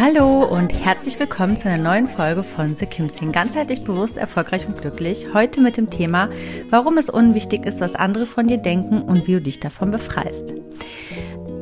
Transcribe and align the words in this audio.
Hallo 0.00 0.44
und 0.44 0.72
herzlich 0.84 1.18
willkommen 1.18 1.56
zu 1.56 1.68
einer 1.68 1.82
neuen 1.82 2.06
Folge 2.06 2.44
von 2.44 2.76
The 2.76 2.86
Kimsing. 2.86 3.32
Ganzheitlich 3.32 3.82
bewusst, 3.82 4.16
erfolgreich 4.16 4.68
und 4.68 4.80
glücklich. 4.80 5.26
Heute 5.34 5.60
mit 5.60 5.76
dem 5.76 5.90
Thema, 5.90 6.30
warum 6.70 6.98
es 6.98 7.10
unwichtig 7.10 7.66
ist, 7.66 7.80
was 7.80 7.96
andere 7.96 8.26
von 8.26 8.46
dir 8.46 8.58
denken 8.58 9.02
und 9.02 9.26
wie 9.26 9.32
du 9.32 9.40
dich 9.40 9.58
davon 9.58 9.90
befreist. 9.90 10.54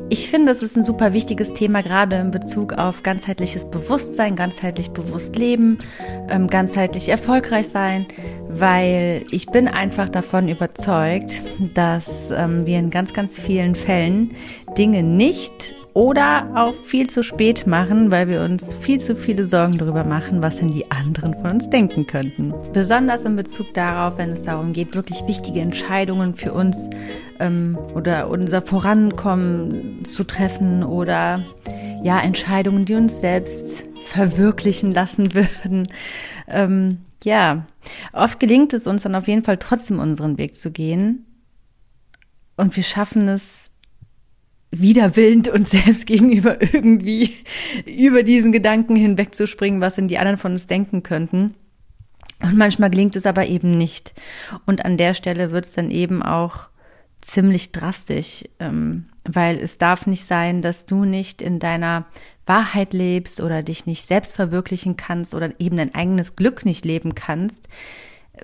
Ich 0.09 0.29
finde, 0.29 0.51
es 0.51 0.61
ist 0.61 0.77
ein 0.77 0.83
super 0.83 1.13
wichtiges 1.13 1.55
Thema, 1.55 1.81
gerade 1.81 2.17
in 2.17 2.29
Bezug 2.29 2.73
auf 2.73 3.01
ganzheitliches 3.01 3.71
Bewusstsein, 3.71 4.35
ganzheitlich 4.35 4.91
bewusst 4.91 5.35
leben, 5.35 5.79
ähm, 6.29 6.45
ganzheitlich 6.45 7.09
erfolgreich 7.09 7.67
sein, 7.69 8.05
weil 8.47 9.23
ich 9.31 9.47
bin 9.47 9.67
einfach 9.67 10.09
davon 10.09 10.47
überzeugt, 10.47 11.41
dass 11.73 12.29
ähm, 12.29 12.67
wir 12.67 12.77
in 12.77 12.91
ganz, 12.91 13.13
ganz 13.13 13.39
vielen 13.39 13.73
Fällen 13.73 14.35
Dinge 14.77 15.01
nicht 15.01 15.73
oder 15.97 16.51
auch 16.53 16.75
viel 16.85 17.09
zu 17.09 17.23
spät 17.23 17.65
machen, 17.65 18.11
weil 18.11 18.27
wir 18.27 18.41
uns 18.43 18.75
viel 18.75 18.99
zu 18.99 19.15
viele 19.15 19.45
Sorgen 19.45 19.79
darüber 19.79 20.03
machen, 20.03 20.43
was 20.43 20.57
denn 20.57 20.67
die 20.67 20.91
anderen 20.91 21.33
von 21.33 21.53
uns 21.53 21.71
denken 21.71 22.05
könnten. 22.05 22.53
Besonders 22.71 23.25
in 23.25 23.35
Bezug 23.35 23.73
darauf, 23.73 24.19
wenn 24.19 24.29
es 24.29 24.43
darum 24.43 24.73
geht, 24.73 24.93
wirklich 24.93 25.25
wichtige 25.25 25.59
Entscheidungen 25.59 26.35
für 26.35 26.53
uns 26.53 26.87
ähm, 27.39 27.79
oder 27.95 28.29
unser 28.29 28.61
Vorankommen 28.61 30.05
zu 30.05 30.23
treffen 30.23 30.83
oder 30.83 31.41
ja, 32.03 32.19
Entscheidungen, 32.19 32.85
die 32.85 32.93
uns 32.93 33.19
selbst 33.19 33.87
verwirklichen 34.03 34.91
lassen 34.91 35.33
würden. 35.63 35.87
Ähm, 36.47 36.99
ja, 37.23 37.65
oft 38.13 38.39
gelingt 38.39 38.71
es 38.73 38.85
uns 38.85 39.01
dann 39.01 39.15
auf 39.15 39.27
jeden 39.27 39.43
Fall 39.43 39.57
trotzdem 39.57 39.97
unseren 39.97 40.37
Weg 40.37 40.53
zu 40.57 40.69
gehen. 40.69 41.25
Und 42.55 42.75
wir 42.75 42.83
schaffen 42.83 43.27
es 43.27 43.76
widerwillend 44.71 45.47
und 45.47 45.69
selbst 45.69 46.05
gegenüber 46.05 46.61
irgendwie 46.61 47.35
über 47.85 48.23
diesen 48.23 48.51
Gedanken 48.51 48.95
hinwegzuspringen, 48.95 49.81
was 49.81 49.97
in 49.97 50.07
die 50.07 50.17
anderen 50.17 50.37
von 50.37 50.53
uns 50.53 50.67
denken 50.67 51.03
könnten. 51.03 51.55
Und 52.41 52.57
manchmal 52.57 52.89
gelingt 52.89 53.15
es 53.15 53.25
aber 53.25 53.47
eben 53.47 53.77
nicht. 53.77 54.13
Und 54.65 54.85
an 54.85 54.97
der 54.97 55.13
Stelle 55.13 55.51
wird 55.51 55.65
es 55.65 55.73
dann 55.73 55.89
eben 55.89 56.21
auch 56.21 56.67
ziemlich 57.21 57.71
drastisch, 57.71 58.43
ähm, 58.59 59.05
weil 59.23 59.57
es 59.57 59.77
darf 59.77 60.05
nicht 60.05 60.25
sein, 60.25 60.61
dass 60.61 60.85
du 60.85 61.03
nicht 61.03 61.41
in 61.41 61.59
deiner 61.59 62.05
Wahrheit 62.45 62.93
lebst 62.93 63.41
oder 63.41 63.63
dich 63.63 63.85
nicht 63.85 64.07
selbst 64.07 64.35
verwirklichen 64.35 64.97
kannst 64.97 65.33
oder 65.33 65.51
eben 65.59 65.77
dein 65.77 65.95
eigenes 65.95 66.35
Glück 66.35 66.63
nicht 66.63 66.85
leben 66.85 67.15
kannst, 67.15 67.67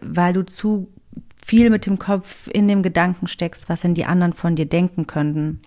weil 0.01 0.33
du 0.33 0.43
zu 0.43 0.91
viel 1.45 1.69
mit 1.69 1.85
dem 1.85 1.99
Kopf 1.99 2.47
in 2.51 2.67
dem 2.67 2.83
Gedanken 2.83 3.27
steckst, 3.27 3.69
was 3.69 3.81
denn 3.81 3.93
die 3.93 4.05
anderen 4.05 4.33
von 4.33 4.55
dir 4.55 4.65
denken 4.65 5.07
könnten. 5.07 5.61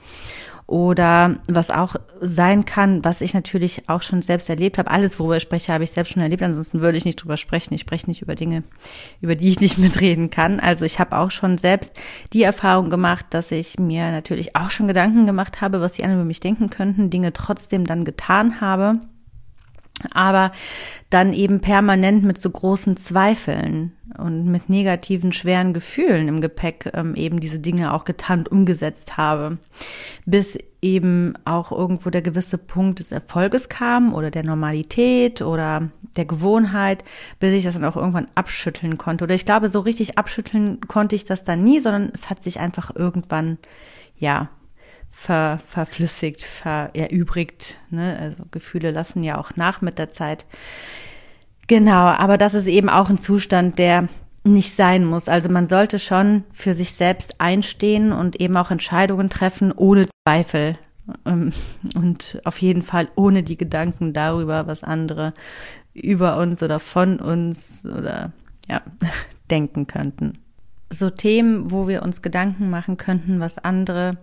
Oder 0.67 1.37
was 1.47 1.71
auch 1.71 1.95
sein 2.21 2.65
kann, 2.65 3.05
was 3.05 3.21
ich 3.21 3.35
natürlich 3.35 3.89
auch 3.89 4.03
schon 4.03 4.21
selbst 4.21 4.51
erlebt 4.51 4.79
habe. 4.79 4.91
Alles, 4.91 5.19
worüber 5.21 5.37
ich 5.37 5.45
spreche, 5.45 5.73
habe 5.73 5.85
ich 5.85 5.93
selbst 5.93 6.13
schon 6.13 6.23
erlebt. 6.23 6.43
Ansonsten 6.43 6.81
würde 6.81 6.99
ich 6.99 7.05
nicht 7.05 7.23
drüber 7.23 7.37
sprechen. 7.37 7.75
Ich 7.75 7.83
spreche 7.83 8.09
nicht 8.09 8.23
über 8.23 8.35
Dinge, 8.35 8.65
über 9.21 9.37
die 9.37 9.49
ich 9.49 9.61
nicht 9.61 9.79
mitreden 9.79 10.29
kann. 10.31 10.59
Also 10.59 10.85
ich 10.85 10.99
habe 10.99 11.17
auch 11.17 11.31
schon 11.31 11.57
selbst 11.57 11.95
die 12.33 12.43
Erfahrung 12.43 12.91
gemacht, 12.91 13.27
dass 13.31 13.53
ich 13.53 13.79
mir 13.79 14.11
natürlich 14.11 14.57
auch 14.57 14.71
schon 14.71 14.89
Gedanken 14.89 15.27
gemacht 15.27 15.61
habe, 15.61 15.81
was 15.81 15.93
die 15.93 16.03
anderen 16.03 16.23
über 16.23 16.29
mich 16.29 16.41
denken 16.41 16.69
könnten, 16.69 17.11
Dinge 17.11 17.33
trotzdem 17.33 17.87
dann 17.87 18.05
getan 18.05 18.61
habe 18.61 19.01
aber 20.13 20.53
dann 21.11 21.33
eben 21.33 21.61
permanent 21.61 22.25
mit 22.25 22.39
so 22.39 22.51
großen 22.51 22.97
Zweifeln 22.97 23.93
und 24.19 24.47
mit 24.47 24.69
negativen, 24.69 25.33
schweren 25.33 25.73
Gefühlen 25.73 26.29
im 26.29 26.41
Gepäck 26.41 26.91
ähm, 26.95 27.15
eben 27.15 27.41
diese 27.41 27.59
Dinge 27.59 27.93
auch 27.93 28.05
getan 28.05 28.41
und 28.41 28.53
umgesetzt 28.53 29.17
habe, 29.17 29.59
bis 30.25 30.59
eben 30.83 31.35
auch 31.45 31.73
irgendwo 31.73 32.11
der 32.11 32.23
gewisse 32.23 32.59
Punkt 32.59 32.99
des 32.99 33.13
Erfolges 33.13 33.69
kam 33.69 34.15
oder 34.15 34.31
der 34.31 34.45
Normalität 34.45 35.43
oder 35.43 35.91
der 36.17 36.25
Gewohnheit, 36.25 37.05
bis 37.41 37.53
ich 37.53 37.65
das 37.65 37.75
dann 37.75 37.85
auch 37.85 37.97
irgendwann 37.97 38.29
abschütteln 38.35 38.99
konnte. 38.99 39.25
Oder 39.25 39.35
ich 39.35 39.45
glaube, 39.45 39.69
so 39.69 39.81
richtig 39.81 40.19
abschütteln 40.19 40.81
konnte 40.89 41.15
ich 41.15 41.25
das 41.25 41.45
dann 41.45 41.63
nie, 41.63 41.81
sondern 41.81 42.11
es 42.13 42.31
hat 42.31 42.43
sich 42.43 42.61
einfach 42.61 42.95
irgendwann, 42.95 43.59
ja, 44.19 44.49
ver, 45.17 45.61
verflüssigt, 45.67 46.43
ver, 46.43 46.91
erübrigt. 46.93 47.81
Ne? 47.91 48.19
Also 48.21 48.45
Gefühle 48.51 48.91
lassen 48.91 49.25
ja 49.25 49.39
auch 49.39 49.57
nach 49.57 49.81
mit 49.81 49.99
der 49.99 50.11
Zeit. 50.11 50.45
Genau, 51.67 52.05
aber 52.05 52.37
das 52.37 52.53
ist 52.53 52.67
eben 52.67 52.91
auch 52.91 53.09
ein 53.09 53.19
Zustand, 53.19 53.79
der 53.79 54.09
nicht 54.45 54.77
sein 54.77 55.05
muss. 55.05 55.29
Also 55.29 55.49
man 55.49 55.69
sollte 55.69 55.99
schon 55.99 56.45
für 56.53 56.75
sich 56.75 56.93
selbst 56.93 57.41
einstehen 57.41 58.13
und 58.13 58.41
eben 58.41 58.57
auch 58.59 58.71
Entscheidungen 58.71 59.31
treffen 59.31 59.73
ohne 59.73 60.07
Zweifel 60.25 60.79
ähm, 61.25 61.53
und 61.95 62.41
auf 62.45 62.61
jeden 62.61 62.83
Fall 62.83 63.09
ohne 63.17 63.43
die 63.43 63.57
Gedanken 63.57 64.13
darüber, 64.13 64.67
was 64.67 64.85
andere 64.85 65.33
über 65.95 66.37
uns 66.37 66.63
oder 66.63 66.79
von 66.79 67.19
uns 67.19 67.85
oder 67.87 68.33
ja 68.69 68.83
denken 69.51 69.87
könnten. 69.87 70.39
So 70.91 71.09
Themen, 71.11 71.71
wo 71.73 71.89
wir 71.89 72.03
uns 72.03 72.23
Gedanken 72.23 72.71
machen 72.71 72.99
könnten, 72.99 73.41
was 73.41 73.59
andere 73.59 74.19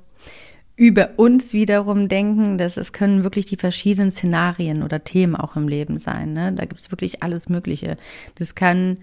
über 0.75 1.11
uns 1.17 1.53
wiederum 1.53 2.07
denken, 2.09 2.57
dass 2.57 2.77
es 2.77 2.93
können 2.93 3.23
wirklich 3.23 3.45
die 3.45 3.57
verschiedenen 3.57 4.09
Szenarien 4.09 4.81
oder 4.81 5.03
Themen 5.03 5.35
auch 5.35 5.55
im 5.55 5.67
Leben 5.67 5.99
sein. 5.99 6.33
Ne? 6.33 6.51
Da 6.53 6.65
gibt 6.65 6.79
es 6.79 6.91
wirklich 6.91 7.21
alles 7.21 7.47
Mögliche. 7.47 7.97
Das 8.35 8.55
kann 8.55 8.97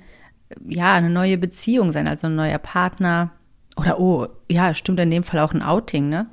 ja 0.66 0.94
eine 0.94 1.10
neue 1.10 1.38
Beziehung 1.38 1.92
sein, 1.92 2.08
also 2.08 2.26
ein 2.26 2.34
neuer 2.34 2.58
Partner 2.58 3.30
oder 3.76 4.00
oh 4.00 4.26
ja, 4.50 4.74
stimmt 4.74 5.00
in 5.00 5.10
dem 5.10 5.22
Fall 5.22 5.40
auch 5.40 5.54
ein 5.54 5.62
Outing, 5.62 6.08
ne? 6.08 6.26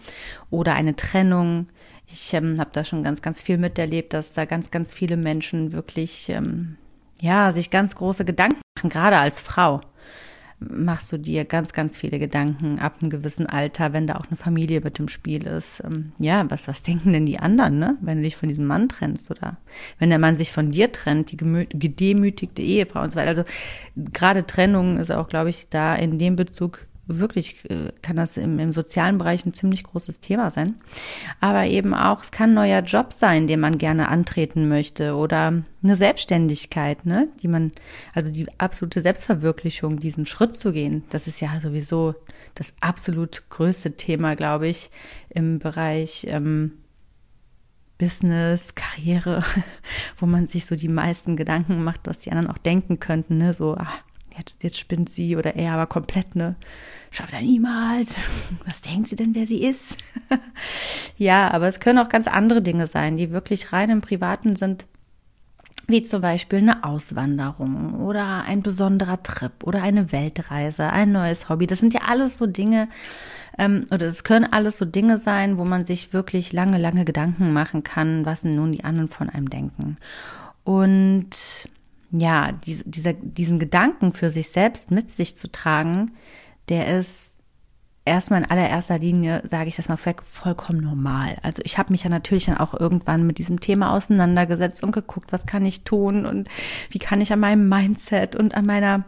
Oder 0.49 0.73
eine 0.73 0.95
Trennung. 0.95 1.67
Ich 2.07 2.33
ähm, 2.33 2.59
habe 2.59 2.71
da 2.73 2.83
schon 2.83 3.03
ganz, 3.03 3.21
ganz 3.21 3.41
viel 3.41 3.57
miterlebt, 3.57 4.13
dass 4.13 4.33
da 4.33 4.45
ganz, 4.45 4.71
ganz 4.71 4.93
viele 4.93 5.17
Menschen 5.17 5.71
wirklich 5.71 6.29
ähm, 6.29 6.77
ja 7.21 7.53
sich 7.53 7.69
ganz 7.69 7.95
große 7.95 8.25
Gedanken 8.25 8.59
machen, 8.75 8.89
gerade 8.89 9.17
als 9.17 9.39
Frau 9.39 9.81
machst 10.59 11.11
du 11.11 11.17
dir 11.17 11.45
ganz, 11.45 11.73
ganz 11.73 11.97
viele 11.97 12.17
Gedanken 12.17 12.79
ab 12.79 12.95
einem 12.99 13.11
gewissen 13.11 13.45
Alter, 13.45 13.93
wenn 13.93 14.07
da 14.07 14.15
auch 14.15 14.27
eine 14.27 14.37
Familie 14.37 14.81
mit 14.81 14.97
dem 14.97 15.07
Spiel 15.07 15.45
ist. 15.45 15.83
Ähm, 15.85 16.13
ja, 16.17 16.49
was, 16.49 16.67
was 16.67 16.81
denken 16.81 17.13
denn 17.13 17.27
die 17.27 17.39
anderen, 17.39 17.77
ne? 17.77 17.97
Wenn 18.01 18.17
du 18.17 18.23
dich 18.23 18.35
von 18.35 18.49
diesem 18.49 18.65
Mann 18.65 18.89
trennst 18.89 19.29
oder 19.29 19.57
wenn 19.99 20.09
der 20.09 20.19
Mann 20.19 20.37
sich 20.37 20.51
von 20.51 20.71
dir 20.71 20.91
trennt, 20.91 21.31
die 21.31 21.37
gedemütigte 21.37 22.61
Ehefrau 22.61 23.03
und 23.03 23.11
so 23.11 23.17
weiter. 23.17 23.29
Also 23.29 23.43
gerade 24.13 24.47
Trennung 24.47 24.97
ist 24.97 25.11
auch, 25.11 25.29
glaube 25.29 25.49
ich, 25.49 25.69
da 25.69 25.95
in 25.95 26.17
dem 26.17 26.35
Bezug 26.35 26.87
wirklich 27.07 27.69
äh, 27.69 27.91
kann 28.01 28.15
das 28.15 28.37
im, 28.37 28.59
im 28.59 28.73
sozialen 28.73 29.17
Bereich 29.17 29.45
ein 29.45 29.53
ziemlich 29.53 29.83
großes 29.83 30.19
Thema 30.19 30.51
sein. 30.51 30.75
Aber 31.39 31.65
eben 31.65 31.93
auch, 31.93 32.21
es 32.21 32.31
kann 32.31 32.51
ein 32.51 32.55
neuer 32.55 32.81
Job 32.81 33.13
sein, 33.13 33.47
den 33.47 33.59
man 33.59 33.77
gerne 33.77 34.09
antreten 34.09 34.67
möchte 34.67 35.15
oder 35.15 35.63
eine 35.83 35.95
Selbstständigkeit, 35.95 37.05
ne, 37.05 37.29
die 37.41 37.47
man, 37.47 37.71
also 38.13 38.29
die 38.31 38.47
absolute 38.59 39.01
Selbstverwirklichung, 39.01 39.99
diesen 39.99 40.25
Schritt 40.25 40.57
zu 40.57 40.71
gehen. 40.71 41.03
Das 41.09 41.27
ist 41.27 41.39
ja 41.39 41.59
sowieso 41.61 42.15
das 42.55 42.73
absolut 42.81 43.49
größte 43.49 43.95
Thema, 43.95 44.35
glaube 44.35 44.67
ich, 44.67 44.89
im 45.29 45.59
Bereich 45.59 46.25
ähm, 46.29 46.73
Business, 47.97 48.75
Karriere, 48.75 49.43
wo 50.17 50.25
man 50.25 50.45
sich 50.45 50.65
so 50.65 50.75
die 50.75 50.87
meisten 50.87 51.35
Gedanken 51.35 51.83
macht, 51.83 52.01
was 52.05 52.19
die 52.19 52.31
anderen 52.31 52.49
auch 52.49 52.57
denken 52.57 52.99
könnten, 52.99 53.37
ne, 53.37 53.53
so, 53.53 53.75
ach, 53.77 54.03
jetzt, 54.37 54.63
jetzt 54.63 54.79
spinnt 54.79 55.09
sie 55.09 55.35
oder 55.35 55.55
er 55.55 55.73
aber 55.73 55.87
komplett, 55.87 56.35
ne? 56.35 56.55
Schafft 57.11 57.33
er 57.33 57.41
niemals. 57.41 58.15
Was 58.65 58.81
denkt 58.81 59.07
sie 59.07 59.15
denn, 59.15 59.35
wer 59.35 59.47
sie 59.47 59.63
ist? 59.63 59.97
ja, 61.17 61.51
aber 61.51 61.67
es 61.67 61.79
können 61.79 61.99
auch 61.99 62.09
ganz 62.09 62.27
andere 62.27 62.61
Dinge 62.61 62.87
sein, 62.87 63.17
die 63.17 63.31
wirklich 63.31 63.73
rein 63.73 63.89
im 63.89 64.01
Privaten 64.01 64.55
sind, 64.55 64.85
wie 65.87 66.01
zum 66.01 66.21
Beispiel 66.21 66.59
eine 66.59 66.83
Auswanderung 66.83 68.01
oder 68.01 68.43
ein 68.43 68.61
besonderer 68.61 69.23
Trip 69.23 69.63
oder 69.63 69.81
eine 69.81 70.11
Weltreise, 70.11 70.89
ein 70.89 71.13
neues 71.13 71.47
Hobby. 71.47 71.65
Das 71.65 71.79
sind 71.79 71.93
ja 71.93 72.01
alles 72.07 72.37
so 72.37 72.45
Dinge, 72.45 72.89
ähm, 73.57 73.85
oder 73.87 74.05
das 74.05 74.23
können 74.23 74.51
alles 74.51 74.77
so 74.77 74.85
Dinge 74.85 75.17
sein, 75.17 75.57
wo 75.57 75.63
man 75.63 75.85
sich 75.85 76.11
wirklich 76.13 76.51
lange, 76.51 76.77
lange 76.77 77.05
Gedanken 77.05 77.53
machen 77.53 77.83
kann, 77.83 78.25
was 78.25 78.43
nun 78.43 78.73
die 78.73 78.83
anderen 78.83 79.07
von 79.07 79.29
einem 79.29 79.49
denken. 79.49 79.97
Und 80.63 81.29
ja, 82.11 82.51
diese, 82.65 82.83
dieser, 82.85 83.13
diesen 83.13 83.59
Gedanken 83.59 84.13
für 84.13 84.31
sich 84.31 84.49
selbst 84.49 84.91
mit 84.91 85.15
sich 85.15 85.37
zu 85.37 85.51
tragen, 85.51 86.13
der 86.69 86.99
ist 86.99 87.37
erstmal 88.07 88.43
in 88.43 88.49
allererster 88.49 88.97
Linie, 88.97 89.43
sage 89.47 89.69
ich 89.69 89.75
das 89.75 89.89
mal, 89.89 89.97
vollkommen 89.97 90.79
normal. 90.79 91.37
Also 91.43 91.61
ich 91.65 91.77
habe 91.77 91.91
mich 91.91 92.03
ja 92.03 92.09
natürlich 92.09 92.45
dann 92.45 92.57
auch 92.57 92.73
irgendwann 92.73 93.27
mit 93.27 93.37
diesem 93.37 93.59
Thema 93.59 93.91
auseinandergesetzt 93.91 94.81
und 94.83 94.93
geguckt, 94.93 95.31
was 95.31 95.45
kann 95.45 95.65
ich 95.65 95.83
tun 95.83 96.25
und 96.25 96.49
wie 96.89 96.99
kann 96.99 97.21
ich 97.21 97.31
an 97.33 97.41
meinem 97.41 97.67
Mindset 97.67 98.35
und 98.35 98.55
an 98.55 98.65
meiner 98.65 99.05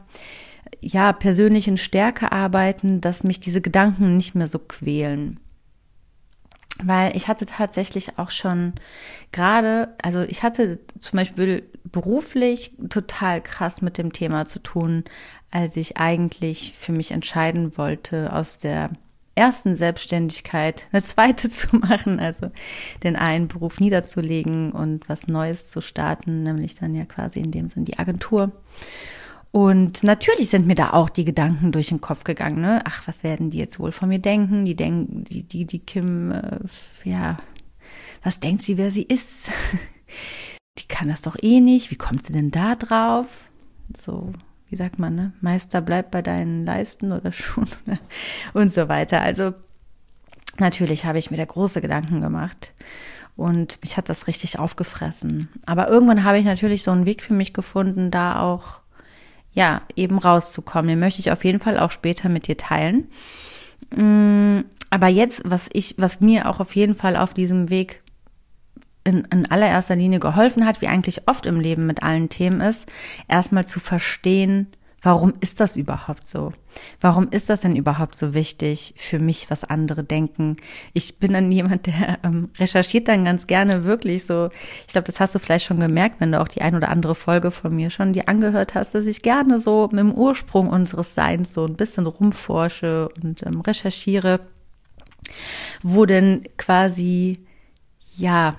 ja 0.82 1.14
persönlichen 1.14 1.78
Stärke 1.78 2.32
arbeiten, 2.32 3.02
dass 3.02 3.24
mich 3.24 3.40
diese 3.40 3.62
Gedanken 3.62 4.18
nicht 4.18 4.36
mehr 4.36 4.48
so 4.48 4.60
quälen. 4.60 5.40
Weil 6.82 7.16
ich 7.16 7.28
hatte 7.28 7.46
tatsächlich 7.46 8.18
auch 8.18 8.32
schon 8.32 8.74
gerade, 9.32 9.96
also 10.02 10.22
ich 10.22 10.44
hatte 10.44 10.80
zum 11.00 11.18
Beispiel 11.18 11.70
beruflich 11.84 12.74
total 12.90 13.42
krass 13.42 13.82
mit 13.82 13.98
dem 13.98 14.14
Thema 14.14 14.46
zu 14.46 14.60
tun, 14.60 15.04
als 15.52 15.76
ich 15.76 15.98
eigentlich 15.98 16.74
für 16.78 16.92
mich 16.92 17.12
entscheiden 17.12 17.78
wollte, 17.78 18.34
aus 18.34 18.60
der 18.60 18.92
ersten 19.36 19.76
Selbstständigkeit 19.76 20.86
eine 20.92 21.04
zweite 21.04 21.50
zu 21.52 21.76
machen, 21.76 22.20
also 22.20 22.52
den 23.04 23.16
einen 23.16 23.48
Beruf 23.48 23.80
niederzulegen 23.80 24.72
und 24.72 25.08
was 25.10 25.28
Neues 25.28 25.68
zu 25.68 25.82
starten, 25.82 26.44
nämlich 26.44 26.76
dann 26.76 26.94
ja 26.94 27.06
quasi 27.06 27.40
in 27.40 27.52
dem 27.52 27.70
Sinn 27.70 27.86
die 27.86 27.98
Agentur. 27.98 28.52
Und 29.52 30.04
natürlich 30.04 30.50
sind 30.50 30.68
mir 30.68 30.76
da 30.76 30.92
auch 30.92 31.10
die 31.10 31.26
Gedanken 31.26 31.72
durch 31.72 31.88
den 31.88 32.02
Kopf 32.02 32.24
gegangen, 32.24 32.62
ne? 32.62 32.82
Ach, 32.86 33.08
was 33.08 33.24
werden 33.24 33.50
die 33.50 33.58
jetzt 33.58 33.80
wohl 33.80 33.92
von 33.92 34.10
mir 34.10 34.20
denken? 34.20 34.66
Die 34.66 34.76
denken, 34.76 35.24
die, 35.24 35.44
die, 35.44 35.66
die 35.66 35.80
Kim, 35.80 36.32
äh, 36.32 36.60
ja, 37.04 37.38
was 38.24 38.40
denkt 38.40 38.62
sie, 38.62 38.78
wer 38.78 38.92
sie 38.92 39.04
ist? 39.04 39.50
die 40.78 40.88
kann 40.88 41.08
das 41.08 41.24
doch 41.24 41.36
eh 41.42 41.62
nicht. 41.62 41.90
Wie 41.90 41.96
kommt 41.96 42.28
sie 42.28 42.34
denn 42.34 42.52
da 42.52 42.76
drauf? 42.76 43.46
So, 44.00 44.34
wie 44.70 44.76
sagt 44.76 45.00
man, 45.00 45.16
ne? 45.16 45.34
Meister 45.42 45.82
bleibt 45.82 46.12
bei 46.12 46.22
deinen 46.22 46.64
Leisten 46.64 47.12
oder 47.12 47.32
Schuhen 47.34 47.70
und 48.54 48.72
so 48.72 48.88
weiter. 48.88 49.22
Also 49.22 49.54
natürlich 50.60 51.06
habe 51.06 51.18
ich 51.18 51.32
mir 51.32 51.38
da 51.38 51.46
große 51.46 51.82
Gedanken 51.82 52.22
gemacht 52.22 52.74
und 53.36 53.82
mich 53.82 53.98
hat 53.98 54.10
das 54.10 54.28
richtig 54.28 54.60
aufgefressen. 54.60 55.50
Aber 55.66 55.88
irgendwann 55.88 56.24
habe 56.24 56.38
ich 56.38 56.46
natürlich 56.46 56.84
so 56.84 56.92
einen 56.92 57.08
Weg 57.08 57.24
für 57.24 57.34
mich 57.34 57.54
gefunden, 57.54 58.12
da 58.12 58.42
auch 58.42 58.79
ja 59.60 59.82
eben 59.96 60.18
rauszukommen. 60.18 60.88
Den 60.88 61.00
möchte 61.00 61.20
ich 61.20 61.32
auf 61.32 61.44
jeden 61.44 61.60
Fall 61.60 61.78
auch 61.78 61.92
später 61.92 62.30
mit 62.30 62.48
dir 62.48 62.58
teilen. 62.58 63.10
Mm, 63.96 64.62
aber 64.90 65.08
jetzt, 65.08 65.44
was 65.46 65.70
ich, 65.74 65.96
was 65.98 66.22
mir 66.22 66.50
auch 66.50 66.60
auf 66.60 66.76
jeden 66.76 66.96
Fall 66.96 67.16
auf 67.16 67.34
diesem 67.34 67.70
Weg 67.70 68.02
in, 69.04 69.26
in 69.32 69.52
allererster 69.52 69.96
Linie 69.96 70.20
geholfen 70.20 70.66
hat, 70.66 70.82
wie 70.82 70.88
eigentlich 70.88 71.28
oft 71.28 71.46
im 71.46 71.60
Leben 71.60 71.86
mit 71.86 72.02
allen 72.04 72.30
Themen 72.30 72.62
ist, 72.62 72.90
erstmal 73.28 73.68
zu 73.68 73.80
verstehen, 73.80 74.68
warum 75.02 75.34
ist 75.40 75.60
das 75.60 75.76
überhaupt 75.76 76.28
so? 76.28 76.52
Warum 77.02 77.30
ist 77.30 77.50
das 77.50 77.62
denn 77.62 77.76
überhaupt 77.76 78.18
so 78.18 78.34
wichtig 78.34 78.94
für 78.98 79.20
mich, 79.20 79.50
was 79.50 79.64
andere 79.64 80.04
denken? 80.04 80.58
Ich 80.94 81.20
bin 81.20 81.34
dann 81.34 81.52
jemand, 81.52 81.88
der 81.88 82.20
ähm, 82.24 82.50
recherchiert 82.58 83.08
dann 83.08 83.26
ganz 83.26 83.48
gerne 83.48 83.84
wirklich 83.86 84.26
so. 84.26 84.50
Ich 84.88 84.94
glaube, 84.94 85.06
das 85.06 85.20
hast 85.20 85.36
du 85.36 85.40
vielleicht 85.40 85.66
schon 85.66 85.80
gemerkt, 85.80 86.20
wenn 86.20 86.32
du 86.32 86.40
auch 86.40 86.48
die 86.48 86.62
ein 86.62 86.76
oder 86.76 86.90
andere 86.90 87.16
Folge 87.16 87.52
von 87.52 87.76
mir 87.76 87.90
schon 87.90 88.14
die 88.14 88.28
angehört 88.28 88.76
hast, 88.76 88.94
dass 88.96 89.06
ich 89.06 89.22
gerne 89.22 89.60
so 89.60 89.88
mit 89.92 90.00
dem 90.00 90.14
Ursprung 90.14 90.70
unseres 90.70 91.16
Seins 91.16 91.54
so 91.54 91.66
ein 91.66 91.76
bisschen 91.76 92.06
rumforsche 92.06 93.10
und 93.22 93.46
ähm, 93.46 93.62
recherchiere, 93.62 94.42
wo 95.82 96.06
denn 96.06 96.44
quasi 96.58 97.40
ja 98.16 98.56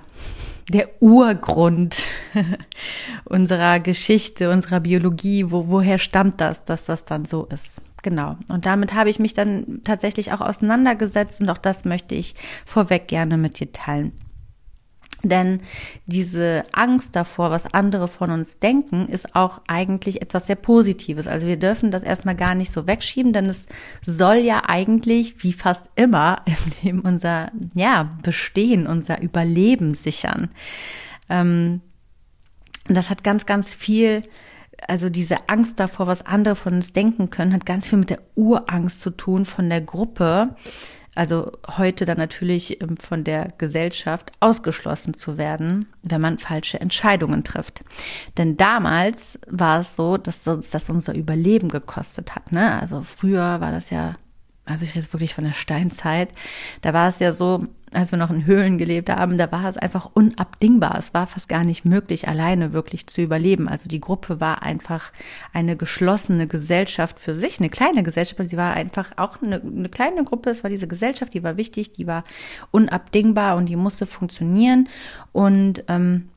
der 0.71 1.03
Urgrund 1.03 2.03
unserer 3.25 3.81
Geschichte, 3.81 4.51
unserer 4.51 4.81
Biologie, 4.81 5.51
wo, 5.51 5.69
woher 5.69 5.99
stammt 5.99 6.41
das, 6.41 6.65
dass 6.65 6.85
das 6.85 7.05
dann 7.05 7.25
so 7.25 7.47
ist. 7.47 7.83
Genau. 8.03 8.37
Und 8.49 8.67
damit 8.67 8.95
habe 8.95 9.11
ich 9.11 9.19
mich 9.19 9.35
dann 9.35 9.81
tatsächlich 9.85 10.33
auch 10.33 10.41
auseinandergesetzt 10.41 11.41
und 11.41 11.51
auch 11.51 11.59
das 11.59 11.85
möchte 11.85 12.15
ich 12.15 12.35
vorweg 12.65 13.09
gerne 13.09 13.37
mit 13.37 13.61
dir 13.61 13.73
teilen. 13.73 14.13
Denn 15.23 15.61
diese 16.07 16.65
Angst 16.73 17.15
davor, 17.15 17.51
was 17.51 17.75
andere 17.75 18.09
von 18.09 18.31
uns 18.31 18.59
denken, 18.59 19.07
ist 19.07 19.37
auch 19.37 19.61
eigentlich 19.67 20.23
etwas 20.23 20.47
sehr 20.47 20.57
Positives. 20.57 21.27
Also 21.27 21.47
wir 21.47 21.59
dürfen 21.59 21.91
das 21.91 22.03
erstmal 22.03 22.37
gar 22.37 22.55
nicht 22.55 22.73
so 22.73 22.87
wegschieben, 22.87 23.33
denn 23.33 23.47
es 23.47 23.67
soll 24.05 24.37
ja 24.37 24.63
eigentlich, 24.67 25.43
wie 25.43 25.53
fast 25.53 25.91
immer 25.95 26.43
im 26.47 26.57
Leben, 26.83 27.01
unser 27.01 27.53
ja, 27.75 28.17
Bestehen, 28.23 28.87
unser 28.87 29.21
Überleben 29.21 29.95
sichern. 29.95 30.49
Ähm, 31.29 31.83
das 32.87 33.11
hat 33.11 33.23
ganz, 33.23 33.47
ganz 33.47 33.75
viel 33.75 34.23
also 34.89 35.11
diese 35.11 35.49
Angst 35.49 35.79
davor, 35.79 36.07
was 36.07 36.25
andere 36.25 36.57
von 36.57 36.75
uns 36.75 36.93
denken 36.93 37.31
können, 37.31 37.53
hat 37.53 37.67
ganz 37.67 37.89
viel 37.89 37.99
mit 37.99 38.11
der 38.11 38.21
Urangst 38.35 39.01
zu 39.01 39.11
tun 39.11 39.45
von 39.45 39.69
der 39.69 39.81
Gruppe, 39.81 40.57
also 41.15 41.53
heute 41.77 42.05
dann 42.05 42.19
natürlich 42.19 42.81
ähm, 42.81 42.97
von 42.97 43.25
der 43.25 43.49
Gesellschaft 43.59 44.33
ausgeschlossen 44.41 45.15
zu 45.15 45.39
werden, 45.39 45.89
wenn 46.03 46.21
man 46.21 46.39
falsche 46.39 46.81
Entscheidungen 46.81 47.45
trifft. 47.45 47.83
Denn 48.37 48.57
damals 48.57 49.39
war 49.49 49.81
es 49.81 49.97
so, 49.97 50.17
dass 50.17 50.47
uns 50.47 50.71
das 50.71 50.89
unser 50.89 51.15
Überleben 51.15 51.69
gekostet 51.69 52.35
hat. 52.35 52.53
Ne? 52.53 52.81
Also 52.81 53.03
früher 53.03 53.61
war 53.61 53.73
das 53.73 53.91
ja 53.91 54.17
also 54.67 54.85
ich 54.85 54.95
rede 54.95 55.13
wirklich 55.13 55.35
von 55.35 55.45
der 55.45 55.53
Steinzeit, 55.53 56.31
da 56.83 56.93
war 56.93 57.09
es 57.09 57.19
ja 57.19 57.33
so, 57.33 57.67
als 57.93 58.13
wir 58.13 58.19
noch 58.19 58.31
in 58.31 58.47
Höhlen 58.47 58.79
gelebt 58.79 59.11
haben, 59.11 59.39
da 59.39 59.51
war 59.51 59.69
es 59.69 59.77
einfach 59.77 60.11
unabdingbar. 60.15 60.97
Es 60.99 61.13
war 61.13 61.27
fast 61.27 61.49
gar 61.49 61.65
nicht 61.65 61.85
möglich, 61.85 62.29
alleine 62.29 62.73
wirklich 62.73 63.07
zu 63.07 63.21
überleben. 63.21 63.69
Also 63.69 63.89
die 63.89 64.01
Gruppe 64.01 64.41
war 64.41 64.63
einfach 64.63 65.13
eine 65.53 65.77
geschlossene 65.77 66.47
Gesellschaft 66.47 67.19
für 67.19 67.35
sich, 67.35 67.59
eine 67.59 67.71
kleine 67.71 68.03
Gesellschaft. 68.03 68.49
Sie 68.49 68.57
war 68.57 68.75
einfach 68.75 69.13
auch 69.17 69.43
eine, 69.43 69.61
eine 69.61 69.89
kleine 69.89 70.25
Gruppe. 70.25 70.51
Es 70.51 70.63
war 70.63 70.71
diese 70.71 70.89
Gesellschaft, 70.89 71.35
die 71.35 71.43
war 71.43 71.57
wichtig, 71.57 71.93
die 71.93 72.07
war 72.07 72.25
unabdingbar 72.71 73.57
und 73.57 73.67
die 73.67 73.77
musste 73.77 74.07
funktionieren. 74.07 74.89
Und 75.33 75.85
ähm, 75.89 76.29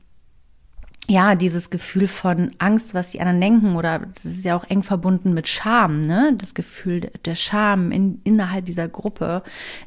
ja, 1.06 1.34
dieses 1.34 1.68
Gefühl 1.68 2.08
von 2.08 2.52
Angst, 2.58 2.94
was 2.94 3.10
die 3.10 3.20
anderen 3.20 3.40
denken, 3.40 3.76
oder 3.76 3.98
das 3.98 4.24
ist 4.24 4.44
ja 4.44 4.56
auch 4.56 4.64
eng 4.64 4.82
verbunden 4.82 5.34
mit 5.34 5.48
Scham, 5.48 6.00
ne? 6.00 6.34
Das 6.38 6.54
Gefühl 6.54 7.10
der 7.26 7.34
Scham 7.34 7.92
in, 7.92 8.22
innerhalb 8.24 8.64
dieser 8.64 8.88
Gruppe 8.88 9.42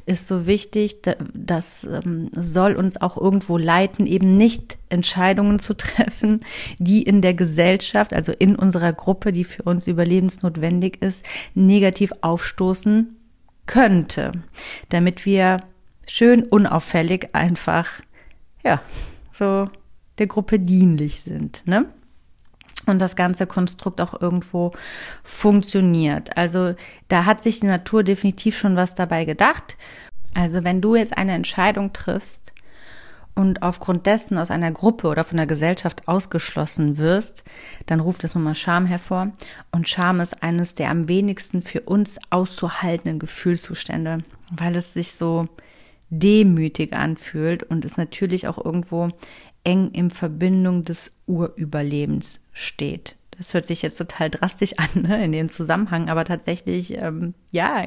ist 0.06 0.28
so 0.28 0.46
wichtig, 0.46 0.98
das 1.34 1.84
ähm, 1.84 2.30
soll 2.36 2.74
uns 2.74 3.00
auch 3.00 3.16
irgendwo 3.16 3.58
leiten, 3.58 4.06
eben 4.06 4.36
nicht 4.36 4.78
Entscheidungen 4.90 5.58
zu 5.58 5.74
treffen, 5.74 6.40
die 6.78 7.02
in 7.02 7.20
der 7.20 7.34
Gesellschaft, 7.34 8.14
also 8.14 8.32
in 8.32 8.54
unserer 8.54 8.92
Gruppe, 8.92 9.32
die 9.32 9.44
für 9.44 9.64
uns 9.64 9.88
überlebensnotwendig 9.88 11.02
ist, 11.02 11.24
negativ 11.54 12.12
aufstoßen 12.20 13.16
könnte, 13.66 14.32
damit 14.88 15.26
wir 15.26 15.58
schön 16.06 16.44
unauffällig 16.44 17.30
einfach, 17.32 17.88
ja, 18.62 18.80
so 19.32 19.68
der 20.18 20.26
Gruppe 20.26 20.58
dienlich 20.58 21.22
sind. 21.22 21.62
Ne? 21.66 21.86
und 22.88 22.98
das 22.98 23.16
ganze 23.16 23.46
Konstrukt 23.46 24.00
auch 24.00 24.20
irgendwo 24.20 24.72
funktioniert. 25.22 26.36
Also 26.36 26.74
da 27.08 27.24
hat 27.24 27.42
sich 27.42 27.60
die 27.60 27.66
Natur 27.66 28.02
definitiv 28.02 28.56
schon 28.56 28.76
was 28.76 28.94
dabei 28.94 29.24
gedacht. 29.24 29.76
Also 30.34 30.64
wenn 30.64 30.80
du 30.80 30.94
jetzt 30.94 31.16
eine 31.16 31.32
Entscheidung 31.32 31.92
triffst 31.92 32.52
und 33.34 33.62
aufgrund 33.62 34.06
dessen 34.06 34.38
aus 34.38 34.50
einer 34.50 34.72
Gruppe 34.72 35.08
oder 35.08 35.24
von 35.24 35.36
der 35.36 35.46
Gesellschaft 35.46 36.08
ausgeschlossen 36.08 36.98
wirst, 36.98 37.44
dann 37.86 38.00
ruft 38.00 38.24
das 38.24 38.34
nochmal 38.34 38.54
Scham 38.54 38.86
hervor. 38.86 39.32
Und 39.70 39.88
Scham 39.88 40.20
ist 40.20 40.42
eines 40.42 40.74
der 40.74 40.90
am 40.90 41.08
wenigsten 41.08 41.62
für 41.62 41.82
uns 41.82 42.18
auszuhaltenden 42.30 43.18
Gefühlszustände, 43.18 44.18
weil 44.50 44.76
es 44.76 44.94
sich 44.94 45.12
so 45.12 45.48
demütig 46.10 46.94
anfühlt 46.94 47.62
und 47.62 47.84
es 47.84 47.96
natürlich 47.96 48.48
auch 48.48 48.64
irgendwo 48.64 49.08
eng 49.68 49.90
in 49.92 50.08
Verbindung 50.08 50.82
des 50.82 51.14
Urüberlebens 51.26 52.40
steht. 52.52 53.16
Das 53.36 53.52
hört 53.52 53.66
sich 53.66 53.82
jetzt 53.82 53.98
total 53.98 54.30
drastisch 54.30 54.72
an 54.78 55.02
ne, 55.02 55.22
in 55.22 55.30
dem 55.30 55.50
Zusammenhang, 55.50 56.08
aber 56.08 56.24
tatsächlich, 56.24 56.96
ähm, 56.96 57.34
ja, 57.52 57.84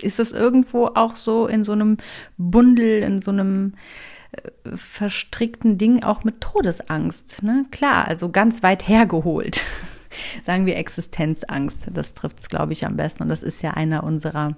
ist 0.00 0.20
es 0.20 0.32
irgendwo 0.32 0.86
auch 0.86 1.16
so 1.16 1.48
in 1.48 1.64
so 1.64 1.72
einem 1.72 1.96
Bundel, 2.38 3.02
in 3.02 3.20
so 3.20 3.32
einem 3.32 3.74
äh, 4.30 4.76
verstrickten 4.76 5.78
Ding 5.78 6.04
auch 6.04 6.22
mit 6.22 6.40
Todesangst. 6.40 7.42
Ne? 7.42 7.66
Klar, 7.72 8.06
also 8.06 8.30
ganz 8.30 8.62
weit 8.62 8.86
hergeholt. 8.86 9.62
sagen 10.46 10.64
wir 10.64 10.76
Existenzangst. 10.76 11.88
Das 11.92 12.14
trifft 12.14 12.38
es, 12.38 12.48
glaube 12.48 12.72
ich, 12.72 12.86
am 12.86 12.96
besten. 12.96 13.24
Und 13.24 13.30
das 13.30 13.42
ist 13.42 13.62
ja 13.62 13.72
einer 13.72 14.04
unserer 14.04 14.56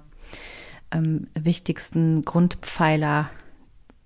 ähm, 0.91 1.27
wichtigsten 1.33 2.23
Grundpfeiler 2.23 3.31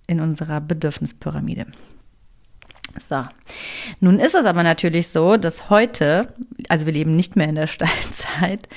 in 0.08 0.22
unserer 0.22 0.62
Bedürfnispyramide. 0.62 1.68
So. 2.98 3.24
Nun 4.00 4.20
ist 4.20 4.36
es 4.36 4.46
aber 4.46 4.64
natürlich 4.64 5.08
so, 5.08 5.38
dass 5.38 5.70
heute, 5.70 6.34
also 6.70 6.86
wir 6.86 6.94
leben 6.94 7.16
nicht 7.16 7.36
mehr 7.36 7.50
in 7.50 7.56
der 7.56 7.68
Steinzeit, 7.68 8.68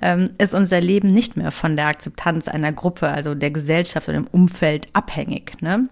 ähm, 0.00 0.30
ist 0.38 0.54
unser 0.54 0.80
Leben 0.80 1.12
nicht 1.12 1.36
mehr 1.36 1.50
von 1.50 1.76
der 1.76 1.86
Akzeptanz 1.86 2.48
einer 2.48 2.72
Gruppe, 2.72 3.08
also 3.08 3.34
der 3.34 3.50
Gesellschaft 3.50 4.08
oder 4.08 4.18
dem 4.18 4.28
Umfeld 4.28 4.88
abhängig. 4.92 5.60
Ne? 5.60 5.88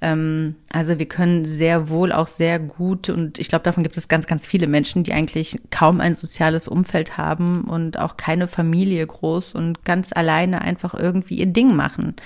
Ähm, 0.00 0.56
also 0.72 0.98
wir 0.98 1.06
können 1.06 1.44
sehr 1.44 1.88
wohl 1.90 2.12
auch 2.12 2.26
sehr 2.26 2.58
gut, 2.58 3.08
und 3.08 3.38
ich 3.38 3.48
glaube, 3.48 3.64
davon 3.64 3.82
gibt 3.82 3.96
es 3.96 4.08
ganz, 4.08 4.26
ganz 4.26 4.46
viele 4.46 4.66
Menschen, 4.66 5.04
die 5.04 5.12
eigentlich 5.12 5.58
kaum 5.70 6.00
ein 6.00 6.14
soziales 6.16 6.68
Umfeld 6.68 7.18
haben 7.18 7.64
und 7.64 7.98
auch 7.98 8.16
keine 8.16 8.48
Familie 8.48 9.06
groß 9.06 9.52
und 9.52 9.84
ganz 9.84 10.12
alleine 10.14 10.62
einfach 10.62 10.94
irgendwie 10.94 11.36
ihr 11.36 11.46
Ding 11.46 11.76
machen. 11.76 12.16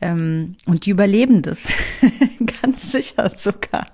Ähm, 0.00 0.56
und 0.66 0.84
die 0.84 0.90
überleben 0.90 1.40
das. 1.40 1.72
Ganz 2.62 2.92
sicher 2.92 3.32
sogar. 3.38 3.86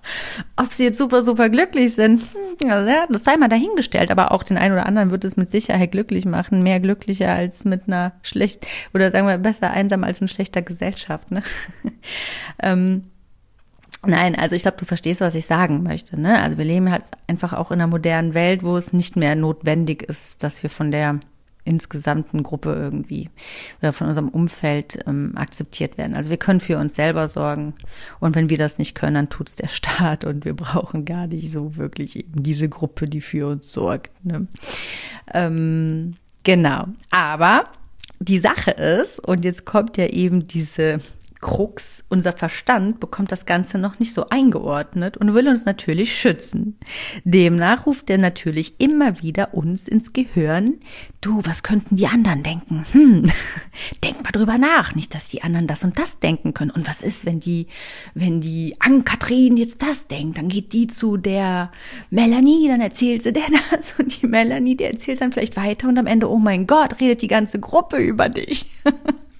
Ob 0.57 0.73
sie 0.73 0.85
jetzt 0.85 0.99
super, 0.99 1.23
super 1.23 1.49
glücklich 1.49 1.95
sind, 1.95 2.23
hm, 2.23 2.69
ja, 2.69 3.07
das 3.09 3.23
sei 3.23 3.37
mal 3.37 3.49
dahingestellt. 3.49 4.11
Aber 4.11 4.33
auch 4.33 4.43
den 4.43 4.57
einen 4.57 4.75
oder 4.75 4.87
anderen 4.87 5.13
wird 5.13 5.25
es 5.25 5.37
mit 5.37 5.53
Sicherheit 5.53 5.93
glücklich 5.93 6.25
machen. 6.25 6.63
Mehr 6.63 6.81
glücklicher 6.81 7.33
als 7.33 7.65
mit 7.65 7.87
einer 7.87 8.13
schlecht, 8.23 8.67
oder 8.95 9.13
sagen 9.13 9.29
wir 9.29 9.39
besser 9.39 9.71
einsam 9.71 10.03
als 10.03 10.21
in 10.21 10.29
schlechter 10.29 10.63
Gesellschaft. 10.63 11.31
Ne? 11.31 11.43
ähm, 12.63 13.05
Nein, 14.05 14.35
also 14.35 14.57
ich 14.57 14.63
glaube, 14.63 14.79
du 14.79 14.85
verstehst, 14.85 15.21
was 15.21 15.37
ich 15.37 15.47
sagen 15.47 15.85
möchte. 15.85 16.21
Ne? 16.21 16.43
Also 16.43 16.59
wir 16.59 16.65
leben 16.65 16.91
halt 16.91 17.05
einfach 17.29 17.53
auch 17.53 17.71
in 17.71 17.81
einer 17.81 17.87
modernen 17.87 18.35
Welt, 18.35 18.65
wo 18.65 18.77
es 18.77 18.93
nicht 18.93 19.15
mehr 19.15 19.37
notwendig 19.37 20.03
ist, 20.03 20.43
dass 20.43 20.65
wir 20.65 20.71
von 20.71 20.91
der 20.91 21.21
insgesamten 21.65 22.43
Gruppe 22.43 22.75
irgendwie 22.75 23.31
oder 23.81 23.93
von 23.93 24.09
unserem 24.09 24.29
Umfeld 24.29 24.99
ähm, 25.07 25.33
akzeptiert 25.37 25.97
werden. 25.99 26.15
Also 26.15 26.31
wir 26.31 26.37
können 26.37 26.61
für 26.61 26.79
uns 26.79 26.97
selber 26.97 27.29
sorgen 27.29 27.75
und 28.21 28.35
wenn 28.35 28.51
wir 28.51 28.59
das 28.59 28.79
nicht 28.79 28.95
können, 28.95 29.15
dann 29.15 29.29
tut's 29.29 29.57
der 29.57 29.69
Staat 29.83 30.25
und 30.25 30.45
wir 30.45 30.55
brauchen 30.55 31.05
gar 31.05 31.27
nicht 31.27 31.51
so 31.51 31.77
wirklich 31.77 32.17
eben 32.17 32.43
diese 32.43 32.69
Gruppe, 32.69 33.07
die 33.07 33.21
für 33.21 33.49
uns 33.49 33.73
sorgt. 33.73 34.25
Ne? 34.25 34.47
Ähm, 35.33 36.15
genau, 36.43 36.87
aber 37.11 37.65
die 38.19 38.39
Sache 38.39 38.73
ist, 38.73 39.19
und 39.21 39.45
jetzt 39.45 39.65
kommt 39.65 39.97
ja 39.97 40.07
eben 40.07 40.47
diese 40.47 41.01
Krux, 41.43 42.05
unser 42.09 42.33
Verstand 42.33 43.01
bekommt 43.01 43.33
das 43.33 43.47
Ganze 43.47 43.77
noch 43.77 43.99
nicht 43.99 44.15
so 44.15 44.29
eingeordnet 44.31 45.17
und 45.17 45.35
will 45.35 45.49
uns 45.49 45.65
natürlich 45.67 46.17
schützen. 46.17 46.79
Demnach 47.25 47.85
ruft 47.85 48.09
er 48.09 48.17
natürlich 48.17 48.77
immer 48.79 49.21
wieder 49.21 49.53
uns 49.53 49.89
ins 49.89 50.13
Gehirn, 50.13 50.79
du, 51.21 51.41
was 51.45 51.65
könnten 51.65 51.97
die 51.97 52.07
anderen 52.07 52.45
denken? 52.45 52.87
Hm, 52.93 53.31
denk 54.05 54.23
mal 54.23 54.31
drüber 54.31 54.57
nach, 54.57 54.95
nicht, 54.95 55.15
dass 55.15 55.29
die 55.29 55.43
anderen 55.43 55.67
das 55.67 55.83
und 55.83 55.99
das 55.99 56.21
denken 56.21 56.55
können. 56.55 56.71
Und 56.71 56.89
was 56.89 57.03
ist, 57.03 57.27
wenn 57.27 57.41
die, 57.41 57.67
wenn 58.15 58.41
die 58.41 58.77
Ann-Kathrin 58.79 59.57
jetzt 59.57 59.83
das 59.83 60.07
denkt, 60.07 60.39
dann 60.39 60.49
geht 60.49 60.73
die 60.73 60.87
zu 60.87 61.17
der 61.17 61.73
Melanie, 62.11 62.69
dann 62.69 62.81
erzählt 62.81 63.25
sie 63.25 63.33
der 63.33 63.43
das 63.73 63.95
und 63.99 64.23
die 64.23 64.29
Melanie, 64.29 64.77
die 64.77 64.85
erzählt 64.85 65.21
dann 65.21 65.33
vielleicht 65.33 65.57
weiter 65.57 65.89
und 65.89 65.99
am 65.99 66.07
Ende, 66.07 66.31
oh 66.31 66.39
mein 66.39 66.69
Gott, 66.69 67.01
redet 67.01 67.21
die 67.21 67.29
ganze 67.29 67.59
Gruppe 67.59 67.97
über 67.97 68.29
dich. 68.29 68.67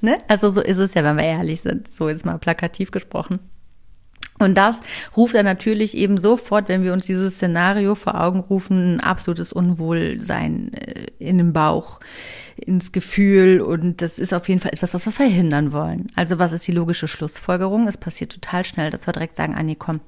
Ne? 0.00 0.18
Also 0.28 0.48
so 0.48 0.60
ist 0.60 0.78
es 0.78 0.94
ja, 0.94 1.04
wenn 1.04 1.16
wir 1.16 1.24
ehrlich 1.24 1.60
sind. 1.60 1.92
So 1.92 2.08
ist 2.08 2.24
mal 2.24 2.38
plakativ 2.38 2.90
gesprochen. 2.90 3.38
Und 4.40 4.54
das 4.54 4.80
ruft 5.18 5.34
er 5.34 5.42
natürlich 5.42 5.94
eben 5.94 6.16
sofort, 6.16 6.70
wenn 6.70 6.82
wir 6.82 6.94
uns 6.94 7.04
dieses 7.04 7.34
Szenario 7.34 7.94
vor 7.94 8.18
Augen 8.18 8.40
rufen, 8.40 8.96
ein 8.96 9.00
absolutes 9.00 9.52
Unwohlsein 9.52 10.72
äh, 10.72 11.08
in 11.18 11.36
dem 11.36 11.52
Bauch, 11.52 12.00
ins 12.56 12.90
Gefühl. 12.90 13.60
Und 13.60 14.00
das 14.00 14.18
ist 14.18 14.32
auf 14.32 14.48
jeden 14.48 14.62
Fall 14.62 14.72
etwas, 14.72 14.94
was 14.94 15.04
wir 15.04 15.12
verhindern 15.12 15.72
wollen. 15.72 16.10
Also 16.16 16.38
was 16.38 16.52
ist 16.52 16.66
die 16.66 16.72
logische 16.72 17.06
Schlussfolgerung? 17.06 17.86
Es 17.86 17.98
passiert 17.98 18.32
total 18.32 18.64
schnell, 18.64 18.90
dass 18.90 19.06
wir 19.06 19.12
direkt 19.12 19.36
sagen, 19.36 19.54
Anni, 19.54 19.76
komm, 19.76 20.00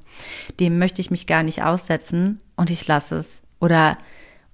dem 0.58 0.78
möchte 0.78 1.02
ich 1.02 1.10
mich 1.10 1.26
gar 1.26 1.42
nicht 1.42 1.62
aussetzen 1.62 2.40
und 2.56 2.70
ich 2.70 2.86
lasse 2.86 3.16
es. 3.16 3.28
Oder, 3.60 3.98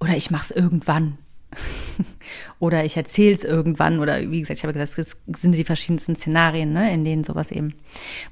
oder 0.00 0.16
ich 0.16 0.32
mache 0.32 0.46
es 0.46 0.50
irgendwann. 0.50 1.18
oder 2.58 2.84
ich 2.84 2.96
erzähle 2.96 3.34
es 3.34 3.44
irgendwann 3.44 3.98
oder 3.98 4.20
wie 4.30 4.40
gesagt, 4.40 4.58
ich 4.58 4.64
habe 4.64 4.72
gesagt, 4.72 4.98
es 4.98 5.16
sind 5.40 5.52
die 5.52 5.64
verschiedensten 5.64 6.16
Szenarien, 6.16 6.72
ne, 6.72 6.92
in 6.92 7.04
denen 7.04 7.24
sowas 7.24 7.50
eben, 7.50 7.74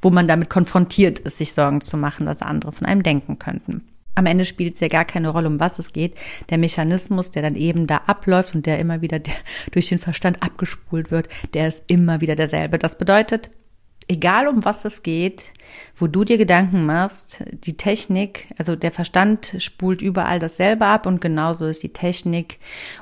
wo 0.02 0.10
man 0.10 0.28
damit 0.28 0.50
konfrontiert 0.50 1.18
ist, 1.20 1.38
sich 1.38 1.52
Sorgen 1.52 1.80
zu 1.80 1.96
machen, 1.96 2.26
was 2.26 2.42
andere 2.42 2.72
von 2.72 2.86
einem 2.86 3.02
denken 3.02 3.38
könnten. 3.38 3.82
Am 4.16 4.24
Ende 4.24 4.46
spielt 4.46 4.74
es 4.74 4.80
ja 4.80 4.88
gar 4.88 5.04
keine 5.04 5.28
Rolle, 5.28 5.46
um 5.46 5.60
was 5.60 5.78
es 5.78 5.92
geht. 5.92 6.14
Der 6.48 6.56
Mechanismus, 6.56 7.30
der 7.30 7.42
dann 7.42 7.54
eben 7.54 7.86
da 7.86 7.98
abläuft 8.06 8.54
und 8.54 8.64
der 8.64 8.78
immer 8.78 9.02
wieder 9.02 9.20
durch 9.72 9.90
den 9.90 9.98
Verstand 9.98 10.42
abgespult 10.42 11.10
wird, 11.10 11.28
der 11.52 11.68
ist 11.68 11.84
immer 11.86 12.22
wieder 12.22 12.34
derselbe. 12.34 12.78
Das 12.78 12.96
bedeutet, 12.96 13.50
egal 14.08 14.48
um 14.48 14.64
was 14.64 14.84
es 14.84 15.02
geht, 15.02 15.52
wo 15.96 16.06
du 16.06 16.24
dir 16.24 16.38
Gedanken 16.38 16.86
machst, 16.86 17.42
die 17.64 17.76
Technik, 17.76 18.48
also 18.58 18.76
der 18.76 18.92
Verstand 18.92 19.56
spult 19.58 20.02
überall 20.02 20.38
dasselbe 20.38 20.86
ab 20.86 21.06
und 21.06 21.20
genauso 21.20 21.66
ist 21.66 21.82
die 21.82 21.92
Technik 21.92 22.58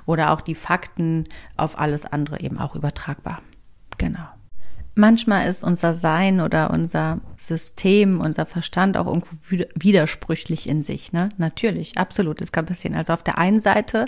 oder 0.06 0.30
auch 0.30 0.40
die 0.40 0.54
Fakten 0.54 1.24
auf 1.56 1.78
alles 1.78 2.06
andere 2.06 2.40
eben 2.40 2.58
auch 2.58 2.74
übertragbar. 2.74 3.42
Genau. 3.98 4.26
Manchmal 4.96 5.48
ist 5.48 5.64
unser 5.64 5.94
Sein 5.94 6.40
oder 6.40 6.70
unser 6.70 7.18
System, 7.36 8.20
unser 8.20 8.46
Verstand 8.46 8.96
auch 8.96 9.06
irgendwo 9.06 9.34
widersprüchlich 9.74 10.68
in 10.68 10.84
sich, 10.84 11.12
ne? 11.12 11.30
Natürlich, 11.36 11.98
absolut, 11.98 12.40
das 12.40 12.52
kann 12.52 12.66
passieren. 12.66 12.96
Also 12.96 13.12
auf 13.12 13.24
der 13.24 13.36
einen 13.36 13.60
Seite 13.60 14.04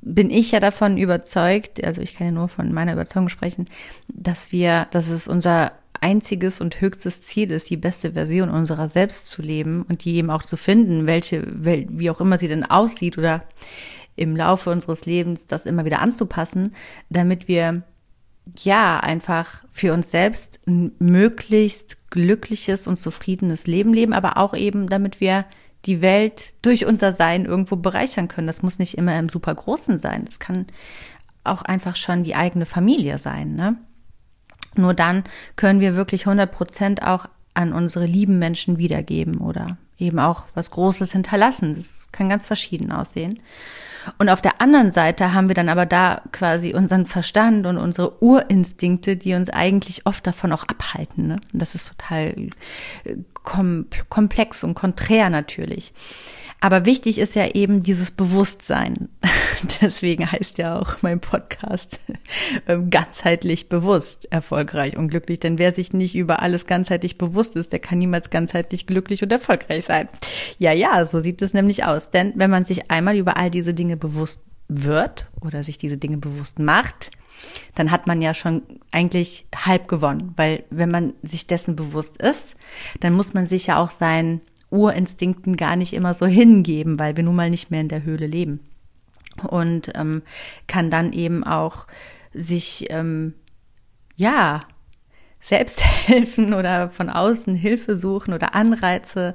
bin 0.00 0.30
ich 0.30 0.52
ja 0.52 0.60
davon 0.60 0.96
überzeugt, 0.96 1.84
also 1.84 2.00
ich 2.00 2.14
kann 2.14 2.28
ja 2.28 2.32
nur 2.32 2.48
von 2.48 2.72
meiner 2.72 2.94
Überzeugung 2.94 3.28
sprechen, 3.28 3.66
dass 4.08 4.52
wir, 4.52 4.86
dass 4.90 5.10
es 5.10 5.28
unser 5.28 5.72
einziges 6.00 6.60
und 6.60 6.80
höchstes 6.80 7.22
Ziel 7.22 7.50
ist, 7.50 7.70
die 7.70 7.76
beste 7.76 8.12
Version 8.12 8.48
unserer 8.48 8.88
selbst 8.88 9.28
zu 9.28 9.42
leben 9.42 9.82
und 9.82 10.04
die 10.04 10.16
eben 10.16 10.30
auch 10.30 10.42
zu 10.42 10.56
finden, 10.56 11.06
welche, 11.06 11.44
wie 11.46 12.10
auch 12.10 12.20
immer 12.20 12.38
sie 12.38 12.48
denn 12.48 12.64
aussieht 12.64 13.18
oder 13.18 13.44
im 14.16 14.36
Laufe 14.36 14.70
unseres 14.70 15.06
Lebens 15.06 15.46
das 15.46 15.66
immer 15.66 15.84
wieder 15.84 16.00
anzupassen, 16.00 16.74
damit 17.08 17.48
wir 17.48 17.82
ja 18.58 18.98
einfach 19.00 19.64
für 19.70 19.92
uns 19.92 20.10
selbst 20.10 20.60
ein 20.66 20.92
möglichst 20.98 22.10
glückliches 22.10 22.86
und 22.86 22.96
zufriedenes 22.96 23.66
Leben 23.66 23.94
leben, 23.94 24.12
aber 24.12 24.36
auch 24.36 24.54
eben, 24.54 24.88
damit 24.88 25.20
wir 25.20 25.44
die 25.86 26.02
Welt 26.02 26.52
durch 26.62 26.84
unser 26.86 27.12
Sein 27.12 27.46
irgendwo 27.46 27.76
bereichern 27.76 28.28
können. 28.28 28.46
Das 28.46 28.62
muss 28.62 28.78
nicht 28.78 28.98
immer 28.98 29.18
im 29.18 29.28
super 29.28 29.54
großen 29.54 29.98
sein. 29.98 30.24
Das 30.24 30.38
kann 30.38 30.66
auch 31.44 31.62
einfach 31.62 31.96
schon 31.96 32.22
die 32.22 32.34
eigene 32.34 32.66
Familie 32.66 33.18
sein, 33.18 33.54
ne? 33.54 33.76
Nur 34.76 34.94
dann 34.94 35.24
können 35.56 35.80
wir 35.80 35.96
wirklich 35.96 36.26
100 36.26 36.50
Prozent 36.50 37.02
auch 37.02 37.26
an 37.54 37.72
unsere 37.72 38.06
lieben 38.06 38.38
Menschen 38.38 38.78
wiedergeben 38.78 39.38
oder 39.38 39.78
eben 39.98 40.18
auch 40.18 40.44
was 40.54 40.70
Großes 40.70 41.12
hinterlassen. 41.12 41.76
Das 41.76 42.08
kann 42.12 42.28
ganz 42.28 42.46
verschieden 42.46 42.92
aussehen. 42.92 43.40
Und 44.18 44.30
auf 44.30 44.40
der 44.40 44.60
anderen 44.60 44.92
Seite 44.92 45.34
haben 45.34 45.48
wir 45.48 45.54
dann 45.54 45.68
aber 45.68 45.84
da 45.84 46.22
quasi 46.32 46.74
unseren 46.74 47.04
Verstand 47.04 47.66
und 47.66 47.76
unsere 47.76 48.22
Urinstinkte, 48.22 49.16
die 49.16 49.34
uns 49.34 49.50
eigentlich 49.50 50.06
oft 50.06 50.26
davon 50.26 50.52
auch 50.52 50.64
abhalten. 50.64 51.26
Ne? 51.26 51.36
Das 51.52 51.74
ist 51.74 51.88
total 51.88 52.34
äh, 53.04 53.16
komplex 54.08 54.64
und 54.64 54.74
konträr 54.74 55.28
natürlich. 55.28 55.92
Aber 56.60 56.84
wichtig 56.84 57.18
ist 57.18 57.34
ja 57.34 57.48
eben 57.48 57.80
dieses 57.80 58.10
Bewusstsein. 58.10 59.08
Deswegen 59.80 60.30
heißt 60.30 60.58
ja 60.58 60.78
auch 60.78 61.02
mein 61.02 61.20
Podcast 61.20 61.98
ähm, 62.68 62.90
ganzheitlich 62.90 63.68
bewusst, 63.68 64.30
erfolgreich 64.30 64.96
und 64.96 65.08
glücklich. 65.08 65.40
Denn 65.40 65.58
wer 65.58 65.74
sich 65.74 65.92
nicht 65.92 66.14
über 66.14 66.42
alles 66.42 66.66
ganzheitlich 66.66 67.16
bewusst 67.16 67.56
ist, 67.56 67.72
der 67.72 67.78
kann 67.78 67.98
niemals 67.98 68.28
ganzheitlich 68.28 68.86
glücklich 68.86 69.22
und 69.22 69.32
erfolgreich 69.32 69.86
sein. 69.86 70.08
Ja, 70.58 70.72
ja, 70.72 71.06
so 71.06 71.22
sieht 71.22 71.40
es 71.40 71.54
nämlich 71.54 71.84
aus. 71.84 72.10
Denn 72.10 72.32
wenn 72.36 72.50
man 72.50 72.66
sich 72.66 72.90
einmal 72.90 73.16
über 73.16 73.38
all 73.38 73.50
diese 73.50 73.72
Dinge 73.72 73.96
bewusst 73.96 74.40
wird 74.68 75.28
oder 75.40 75.64
sich 75.64 75.78
diese 75.78 75.96
Dinge 75.96 76.18
bewusst 76.18 76.58
macht, 76.58 77.10
dann 77.74 77.90
hat 77.90 78.06
man 78.06 78.20
ja 78.22 78.34
schon 78.34 78.62
eigentlich 78.90 79.46
halb 79.54 79.88
gewonnen. 79.88 80.34
Weil 80.36 80.64
wenn 80.70 80.90
man 80.90 81.14
sich 81.22 81.46
dessen 81.46 81.76
bewusst 81.76 82.20
ist, 82.20 82.56
dann 83.00 83.14
muss 83.14 83.34
man 83.34 83.46
sich 83.46 83.68
ja 83.68 83.78
auch 83.78 83.90
sein 83.90 84.40
Urinstinkten 84.70 85.56
gar 85.56 85.76
nicht 85.76 85.92
immer 85.92 86.14
so 86.14 86.26
hingeben, 86.26 86.98
weil 86.98 87.16
wir 87.16 87.24
nun 87.24 87.36
mal 87.36 87.50
nicht 87.50 87.70
mehr 87.70 87.80
in 87.80 87.88
der 87.88 88.04
Höhle 88.04 88.26
leben. 88.26 88.60
Und 89.48 89.92
ähm, 89.94 90.22
kann 90.66 90.90
dann 90.90 91.12
eben 91.12 91.44
auch 91.44 91.86
sich, 92.32 92.86
ähm, 92.90 93.34
ja, 94.16 94.60
selbst 95.42 95.82
helfen 96.06 96.54
oder 96.54 96.90
von 96.90 97.08
außen 97.08 97.54
Hilfe 97.54 97.96
suchen 97.96 98.34
oder 98.34 98.54
Anreize, 98.54 99.34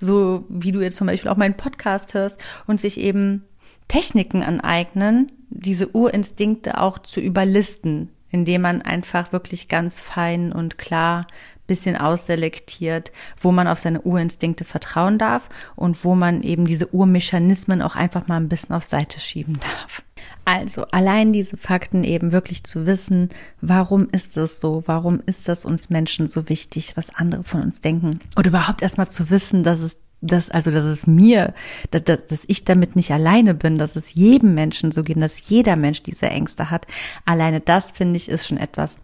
so 0.00 0.44
wie 0.48 0.72
du 0.72 0.80
jetzt 0.80 0.96
zum 0.96 1.06
Beispiel 1.06 1.30
auch 1.30 1.36
meinen 1.36 1.56
Podcast 1.56 2.14
hörst 2.14 2.38
und 2.66 2.80
sich 2.80 3.00
eben 3.00 3.44
Techniken 3.88 4.42
aneignen, 4.42 5.32
diese 5.48 5.88
Urinstinkte 5.94 6.80
auch 6.80 6.98
zu 6.98 7.20
überlisten, 7.20 8.10
indem 8.36 8.60
man 8.60 8.82
einfach 8.82 9.32
wirklich 9.32 9.66
ganz 9.68 9.98
fein 9.98 10.52
und 10.52 10.76
klar 10.76 11.26
bisschen 11.66 11.96
ausselektiert, 11.96 13.12
wo 13.40 13.50
man 13.50 13.66
auf 13.66 13.78
seine 13.78 14.02
Urinstinkte 14.02 14.64
vertrauen 14.64 15.18
darf 15.18 15.48
und 15.74 16.04
wo 16.04 16.14
man 16.14 16.42
eben 16.42 16.66
diese 16.66 16.94
Urmechanismen 16.94 17.82
auch 17.82 17.96
einfach 17.96 18.28
mal 18.28 18.36
ein 18.36 18.48
bisschen 18.48 18.76
auf 18.76 18.84
Seite 18.84 19.18
schieben 19.18 19.58
darf. 19.58 20.02
Also 20.44 20.86
allein 20.92 21.32
diese 21.32 21.56
Fakten 21.56 22.04
eben 22.04 22.30
wirklich 22.30 22.62
zu 22.62 22.86
wissen, 22.86 23.30
warum 23.60 24.08
ist 24.10 24.36
es 24.36 24.60
so, 24.60 24.84
warum 24.86 25.20
ist 25.26 25.48
das 25.48 25.64
uns 25.64 25.90
Menschen 25.90 26.28
so 26.28 26.48
wichtig, 26.48 26.96
was 26.96 27.14
andere 27.14 27.42
von 27.42 27.62
uns 27.62 27.80
denken 27.80 28.20
oder 28.36 28.48
überhaupt 28.48 28.82
erstmal 28.82 29.08
zu 29.08 29.30
wissen, 29.30 29.64
dass 29.64 29.80
es 29.80 29.98
dass, 30.20 30.50
also, 30.50 30.70
dass 30.70 30.84
es 30.84 31.06
mir, 31.06 31.54
dass, 31.90 32.26
dass 32.26 32.44
ich 32.46 32.64
damit 32.64 32.96
nicht 32.96 33.12
alleine 33.12 33.54
bin, 33.54 33.78
dass 33.78 33.96
es 33.96 34.14
jedem 34.14 34.54
Menschen 34.54 34.92
so 34.92 35.02
geht, 35.02 35.20
dass 35.20 35.48
jeder 35.48 35.76
Mensch 35.76 36.02
diese 36.02 36.26
Ängste 36.26 36.70
hat. 36.70 36.86
Alleine 37.24 37.60
das, 37.60 37.90
finde 37.90 38.16
ich, 38.16 38.28
ist 38.28 38.46
schon 38.46 38.58
etwas, 38.58 38.98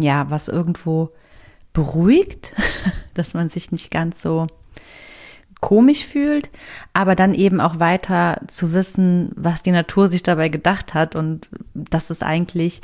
ja, 0.00 0.30
was 0.30 0.48
irgendwo 0.48 1.10
beruhigt, 1.72 2.52
dass 3.14 3.34
man 3.34 3.50
sich 3.50 3.72
nicht 3.72 3.90
ganz 3.90 4.20
so 4.20 4.46
komisch 5.60 6.06
fühlt, 6.06 6.50
aber 6.92 7.16
dann 7.16 7.34
eben 7.34 7.60
auch 7.60 7.80
weiter 7.80 8.40
zu 8.46 8.72
wissen, 8.72 9.32
was 9.34 9.64
die 9.64 9.72
Natur 9.72 10.08
sich 10.08 10.22
dabei 10.22 10.50
gedacht 10.50 10.94
hat 10.94 11.16
und 11.16 11.48
dass 11.74 12.10
es 12.10 12.22
eigentlich, 12.22 12.80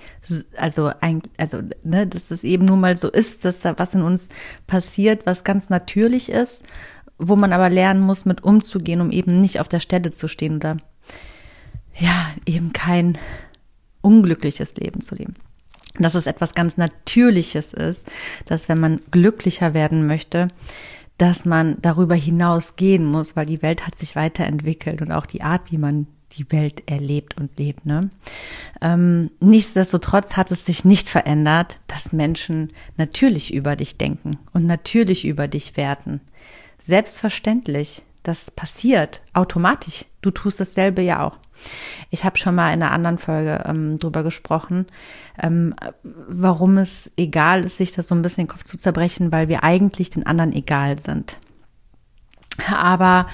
also, 0.56 0.90
also, 1.36 1.60
ne, 1.84 2.06
dass 2.08 2.32
es 2.32 2.42
eben 2.42 2.64
nun 2.64 2.80
mal 2.80 2.96
so 2.96 3.08
ist, 3.08 3.44
dass 3.44 3.60
da 3.60 3.78
was 3.78 3.94
in 3.94 4.02
uns 4.02 4.28
passiert, 4.66 5.24
was 5.24 5.44
ganz 5.44 5.70
natürlich 5.70 6.30
ist 6.30 6.64
wo 7.18 7.36
man 7.36 7.52
aber 7.52 7.70
lernen 7.70 8.00
muss, 8.00 8.24
mit 8.24 8.44
umzugehen, 8.44 9.00
um 9.00 9.10
eben 9.10 9.40
nicht 9.40 9.60
auf 9.60 9.68
der 9.68 9.80
Stelle 9.80 10.10
zu 10.10 10.28
stehen 10.28 10.56
oder 10.56 10.76
ja, 11.96 12.32
eben 12.46 12.72
kein 12.72 13.18
unglückliches 14.00 14.76
Leben 14.76 15.00
zu 15.00 15.14
leben. 15.14 15.34
Dass 15.98 16.14
es 16.14 16.26
etwas 16.26 16.54
ganz 16.54 16.76
Natürliches 16.76 17.72
ist, 17.72 18.06
dass 18.46 18.68
wenn 18.68 18.80
man 18.80 19.00
glücklicher 19.12 19.74
werden 19.74 20.06
möchte, 20.06 20.48
dass 21.18 21.44
man 21.44 21.76
darüber 21.80 22.16
hinausgehen 22.16 23.04
muss, 23.04 23.36
weil 23.36 23.46
die 23.46 23.62
Welt 23.62 23.86
hat 23.86 23.96
sich 23.96 24.16
weiterentwickelt 24.16 25.00
und 25.00 25.12
auch 25.12 25.26
die 25.26 25.42
Art, 25.42 25.70
wie 25.70 25.78
man 25.78 26.08
die 26.32 26.50
Welt 26.50 26.82
erlebt 26.90 27.38
und 27.38 27.56
lebt. 27.60 27.86
Ne? 27.86 28.10
Ähm, 28.80 29.30
nichtsdestotrotz 29.38 30.36
hat 30.36 30.50
es 30.50 30.66
sich 30.66 30.84
nicht 30.84 31.08
verändert, 31.08 31.78
dass 31.86 32.12
Menschen 32.12 32.72
natürlich 32.96 33.54
über 33.54 33.76
dich 33.76 33.96
denken 33.96 34.38
und 34.52 34.66
natürlich 34.66 35.24
über 35.24 35.46
dich 35.46 35.76
werten 35.76 36.20
selbstverständlich. 36.84 38.02
Das 38.22 38.50
passiert 38.50 39.20
automatisch. 39.34 40.06
Du 40.22 40.30
tust 40.30 40.58
dasselbe 40.58 41.02
ja 41.02 41.26
auch. 41.26 41.38
Ich 42.10 42.24
habe 42.24 42.38
schon 42.38 42.54
mal 42.54 42.72
in 42.72 42.82
einer 42.82 42.92
anderen 42.92 43.18
Folge 43.18 43.62
ähm, 43.66 43.98
drüber 43.98 44.22
gesprochen, 44.22 44.86
ähm, 45.40 45.74
warum 46.02 46.78
es 46.78 47.12
egal 47.16 47.64
ist, 47.64 47.76
sich 47.76 47.92
das 47.92 48.08
so 48.08 48.14
ein 48.14 48.22
bisschen 48.22 48.44
den 48.44 48.50
Kopf 48.50 48.64
zu 48.64 48.78
zerbrechen, 48.78 49.30
weil 49.30 49.48
wir 49.48 49.62
eigentlich 49.62 50.10
den 50.10 50.26
anderen 50.26 50.52
egal 50.52 50.98
sind. 50.98 51.36
Aber 52.72 53.26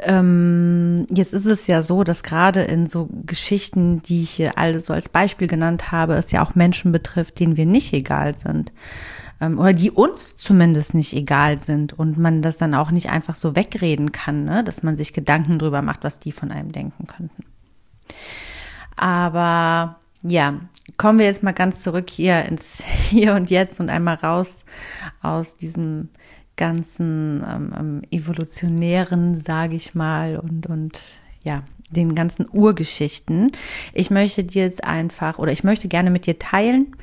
ähm, 0.00 1.06
jetzt 1.10 1.34
ist 1.34 1.46
es 1.46 1.66
ja 1.66 1.82
so, 1.82 2.04
dass 2.04 2.22
gerade 2.22 2.62
in 2.62 2.88
so 2.88 3.08
Geschichten, 3.26 4.02
die 4.02 4.22
ich 4.22 4.30
hier 4.30 4.56
alle 4.56 4.80
so 4.80 4.92
als 4.92 5.08
Beispiel 5.08 5.48
genannt 5.48 5.90
habe, 5.92 6.14
es 6.14 6.30
ja 6.30 6.42
auch 6.42 6.54
Menschen 6.54 6.92
betrifft, 6.92 7.40
denen 7.40 7.56
wir 7.56 7.66
nicht 7.66 7.92
egal 7.92 8.38
sind 8.38 8.72
ähm, 9.40 9.58
oder 9.58 9.72
die 9.72 9.90
uns 9.90 10.36
zumindest 10.36 10.94
nicht 10.94 11.14
egal 11.14 11.58
sind 11.58 11.92
und 11.92 12.18
man 12.18 12.42
das 12.42 12.58
dann 12.58 12.74
auch 12.74 12.90
nicht 12.90 13.10
einfach 13.10 13.34
so 13.34 13.54
wegreden 13.56 14.12
kann, 14.12 14.44
ne? 14.44 14.64
dass 14.64 14.82
man 14.82 14.96
sich 14.96 15.12
Gedanken 15.12 15.58
drüber 15.58 15.82
macht, 15.82 16.04
was 16.04 16.18
die 16.18 16.32
von 16.32 16.50
einem 16.50 16.72
denken 16.72 17.06
könnten. 17.06 17.44
Aber 18.96 20.00
ja, 20.22 20.60
kommen 20.96 21.18
wir 21.18 21.26
jetzt 21.26 21.42
mal 21.42 21.52
ganz 21.52 21.78
zurück 21.78 22.10
hier 22.10 22.44
ins 22.44 22.82
Hier 23.10 23.34
und 23.34 23.50
Jetzt 23.50 23.80
und 23.80 23.90
einmal 23.90 24.16
raus 24.16 24.64
aus 25.22 25.56
diesem 25.56 26.08
ganzen 26.56 27.44
ähm, 27.48 27.74
ähm 27.78 28.02
evolutionären, 28.10 29.40
sage 29.44 29.76
ich 29.76 29.94
mal, 29.94 30.38
und, 30.38 30.66
und 30.66 30.98
ja, 31.44 31.62
den 31.90 32.14
ganzen 32.14 32.46
Urgeschichten. 32.50 33.52
Ich 33.92 34.10
möchte 34.10 34.44
dir 34.44 34.62
jetzt 34.62 34.84
einfach 34.84 35.38
oder 35.38 35.52
ich 35.52 35.64
möchte 35.64 35.88
gerne 35.88 36.10
mit 36.10 36.26
dir 36.26 36.38
teilen, 36.38 36.96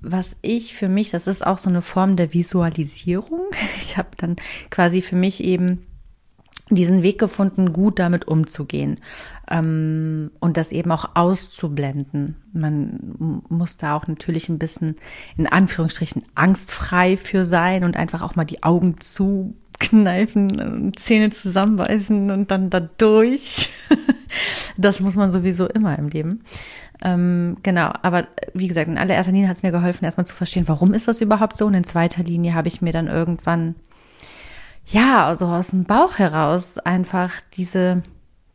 was 0.00 0.36
ich 0.42 0.74
für 0.74 0.88
mich, 0.88 1.10
das 1.10 1.26
ist 1.26 1.46
auch 1.46 1.58
so 1.58 1.70
eine 1.70 1.82
Form 1.82 2.16
der 2.16 2.32
Visualisierung. 2.32 3.40
Ich 3.82 3.96
habe 3.96 4.10
dann 4.18 4.36
quasi 4.70 5.02
für 5.02 5.16
mich 5.16 5.42
eben 5.42 5.84
diesen 6.70 7.02
Weg 7.02 7.18
gefunden, 7.18 7.72
gut 7.72 7.98
damit 7.98 8.28
umzugehen 8.28 9.00
ähm, 9.50 10.30
und 10.38 10.56
das 10.56 10.70
eben 10.70 10.92
auch 10.92 11.10
auszublenden. 11.14 12.36
Man 12.52 13.42
muss 13.48 13.76
da 13.76 13.96
auch 13.96 14.06
natürlich 14.06 14.48
ein 14.48 14.58
bisschen 14.58 14.96
in 15.36 15.46
Anführungsstrichen 15.46 16.22
angstfrei 16.34 17.16
für 17.16 17.44
sein 17.44 17.84
und 17.84 17.96
einfach 17.96 18.22
auch 18.22 18.36
mal 18.36 18.44
die 18.44 18.62
Augen 18.62 19.00
zu 19.00 19.56
kneifen, 19.80 20.92
Zähne 20.94 21.30
zusammenbeißen 21.30 22.30
und 22.30 22.50
dann 22.50 22.70
da 22.70 22.80
durch. 22.80 23.70
das 24.76 25.00
muss 25.00 25.16
man 25.16 25.32
sowieso 25.32 25.66
immer 25.66 25.98
im 25.98 26.08
Leben. 26.08 26.44
Ähm, 27.02 27.56
genau, 27.62 27.90
aber 28.02 28.28
wie 28.52 28.68
gesagt, 28.68 28.88
in 28.88 28.98
allererster 28.98 29.32
Linie 29.32 29.48
hat 29.48 29.56
es 29.56 29.62
mir 29.62 29.72
geholfen, 29.72 30.04
erstmal 30.04 30.26
zu 30.26 30.34
verstehen, 30.34 30.68
warum 30.68 30.94
ist 30.94 31.08
das 31.08 31.20
überhaupt 31.20 31.56
so. 31.56 31.66
Und 31.66 31.74
in 31.74 31.84
zweiter 31.84 32.22
Linie 32.22 32.54
habe 32.54 32.68
ich 32.68 32.82
mir 32.82 32.92
dann 32.92 33.08
irgendwann, 33.08 33.74
ja, 34.86 35.26
also 35.26 35.46
aus 35.46 35.68
dem 35.68 35.84
Bauch 35.84 36.18
heraus 36.18 36.78
einfach 36.78 37.32
diese, 37.54 38.02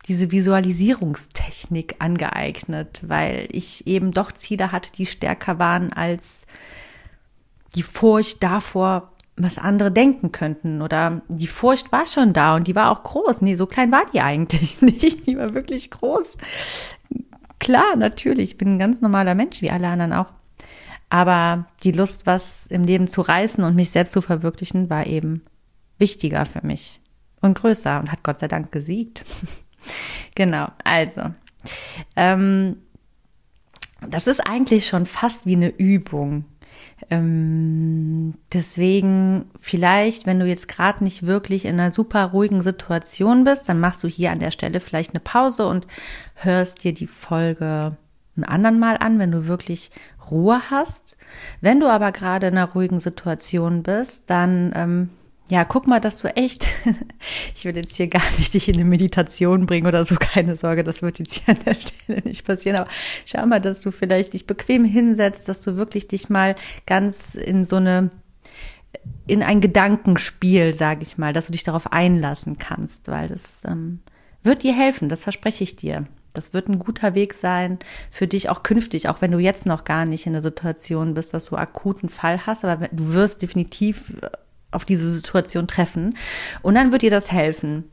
diese 0.06 0.30
Visualisierungstechnik 0.30 1.96
angeeignet, 1.98 3.00
weil 3.02 3.48
ich 3.50 3.86
eben 3.88 4.12
doch 4.12 4.30
Ziele 4.30 4.70
hatte, 4.70 4.92
die 4.92 5.06
stärker 5.06 5.58
waren 5.58 5.92
als 5.92 6.42
die 7.74 7.82
Furcht 7.82 8.42
davor, 8.42 9.12
was 9.36 9.58
andere 9.58 9.92
denken 9.92 10.32
könnten. 10.32 10.82
Oder 10.82 11.22
die 11.28 11.46
Furcht 11.46 11.92
war 11.92 12.06
schon 12.06 12.32
da 12.32 12.54
und 12.56 12.66
die 12.66 12.74
war 12.74 12.90
auch 12.90 13.02
groß. 13.02 13.42
Nee, 13.42 13.54
so 13.54 13.66
klein 13.66 13.92
war 13.92 14.04
die 14.12 14.20
eigentlich 14.20 14.80
nicht. 14.82 15.26
Die 15.26 15.36
war 15.36 15.54
wirklich 15.54 15.90
groß. 15.90 16.36
Klar, 17.58 17.96
natürlich, 17.96 18.52
ich 18.52 18.58
bin 18.58 18.74
ein 18.74 18.78
ganz 18.78 19.00
normaler 19.00 19.34
Mensch, 19.34 19.62
wie 19.62 19.70
alle 19.70 19.88
anderen 19.88 20.12
auch. 20.12 20.32
Aber 21.08 21.66
die 21.82 21.92
Lust, 21.92 22.26
was 22.26 22.66
im 22.66 22.84
Leben 22.84 23.08
zu 23.08 23.20
reißen 23.20 23.62
und 23.62 23.76
mich 23.76 23.90
selbst 23.90 24.12
zu 24.12 24.20
verwirklichen, 24.20 24.90
war 24.90 25.06
eben 25.06 25.42
wichtiger 25.98 26.44
für 26.46 26.66
mich 26.66 27.00
und 27.40 27.58
größer 27.58 28.00
und 28.00 28.10
hat 28.10 28.22
Gott 28.22 28.38
sei 28.38 28.48
Dank 28.48 28.72
gesiegt. 28.72 29.24
genau, 30.34 30.68
also. 30.84 31.32
Ähm, 32.16 32.76
das 34.00 34.26
ist 34.26 34.40
eigentlich 34.40 34.86
schon 34.86 35.06
fast 35.06 35.46
wie 35.46 35.56
eine 35.56 35.68
Übung. 35.68 36.44
Ähm, 37.10 38.34
deswegen 38.52 39.50
vielleicht, 39.60 40.26
wenn 40.26 40.40
du 40.40 40.46
jetzt 40.46 40.68
gerade 40.68 41.04
nicht 41.04 41.26
wirklich 41.26 41.64
in 41.64 41.78
einer 41.78 41.92
super 41.92 42.24
ruhigen 42.26 42.62
Situation 42.62 43.44
bist, 43.44 43.68
dann 43.68 43.80
machst 43.80 44.02
du 44.02 44.08
hier 44.08 44.30
an 44.30 44.38
der 44.38 44.50
Stelle 44.50 44.80
vielleicht 44.80 45.12
eine 45.12 45.20
Pause 45.20 45.66
und 45.66 45.86
hörst 46.34 46.84
dir 46.84 46.94
die 46.94 47.06
Folge 47.06 47.96
ein 48.36 48.44
anderen 48.44 48.78
Mal 48.78 48.96
an, 48.98 49.18
wenn 49.18 49.30
du 49.30 49.46
wirklich 49.46 49.90
Ruhe 50.30 50.60
hast. 50.70 51.16
Wenn 51.60 51.80
du 51.80 51.88
aber 51.88 52.12
gerade 52.12 52.48
in 52.48 52.56
einer 52.56 52.72
ruhigen 52.72 53.00
Situation 53.00 53.82
bist, 53.82 54.24
dann 54.28 54.72
ähm, 54.74 55.10
ja, 55.48 55.64
guck 55.64 55.86
mal, 55.86 56.00
dass 56.00 56.18
du 56.18 56.28
echt, 56.36 56.66
ich 57.54 57.64
will 57.64 57.76
jetzt 57.76 57.96
hier 57.96 58.08
gar 58.08 58.24
nicht 58.38 58.52
dich 58.52 58.68
in 58.68 58.74
eine 58.76 58.84
Meditation 58.84 59.66
bringen 59.66 59.86
oder 59.86 60.04
so, 60.04 60.16
keine 60.16 60.56
Sorge, 60.56 60.82
das 60.82 61.02
wird 61.02 61.18
jetzt 61.18 61.34
hier 61.34 61.54
an 61.54 61.62
der 61.64 61.74
Stelle 61.74 62.22
nicht 62.22 62.44
passieren, 62.44 62.76
aber 62.76 62.90
schau 63.24 63.46
mal, 63.46 63.60
dass 63.60 63.80
du 63.82 63.92
vielleicht 63.92 64.32
dich 64.32 64.46
bequem 64.46 64.84
hinsetzt, 64.84 65.48
dass 65.48 65.62
du 65.62 65.76
wirklich 65.76 66.08
dich 66.08 66.28
mal 66.28 66.56
ganz 66.86 67.36
in 67.36 67.64
so 67.64 67.76
eine, 67.76 68.10
in 69.26 69.42
ein 69.42 69.60
Gedankenspiel, 69.60 70.74
sage 70.74 71.02
ich 71.02 71.16
mal, 71.16 71.32
dass 71.32 71.46
du 71.46 71.52
dich 71.52 71.62
darauf 71.62 71.92
einlassen 71.92 72.58
kannst, 72.58 73.08
weil 73.08 73.28
das 73.28 73.62
ähm, 73.66 74.00
wird 74.42 74.64
dir 74.64 74.74
helfen, 74.74 75.08
das 75.08 75.22
verspreche 75.22 75.64
ich 75.64 75.76
dir. 75.76 76.06
Das 76.32 76.52
wird 76.52 76.68
ein 76.68 76.78
guter 76.78 77.14
Weg 77.14 77.32
sein 77.32 77.78
für 78.10 78.26
dich 78.26 78.50
auch 78.50 78.62
künftig, 78.62 79.08
auch 79.08 79.22
wenn 79.22 79.30
du 79.30 79.38
jetzt 79.38 79.64
noch 79.64 79.84
gar 79.84 80.04
nicht 80.04 80.26
in 80.26 80.34
der 80.34 80.42
Situation 80.42 81.14
bist, 81.14 81.32
dass 81.32 81.46
du 81.46 81.56
akuten 81.56 82.10
Fall 82.10 82.44
hast, 82.44 82.62
aber 82.62 82.88
du 82.88 83.14
wirst 83.14 83.40
definitiv 83.40 84.12
auf 84.76 84.84
diese 84.84 85.10
Situation 85.10 85.66
treffen. 85.66 86.16
Und 86.62 86.76
dann 86.76 86.92
wird 86.92 87.02
dir 87.02 87.10
das 87.10 87.32
helfen. 87.32 87.84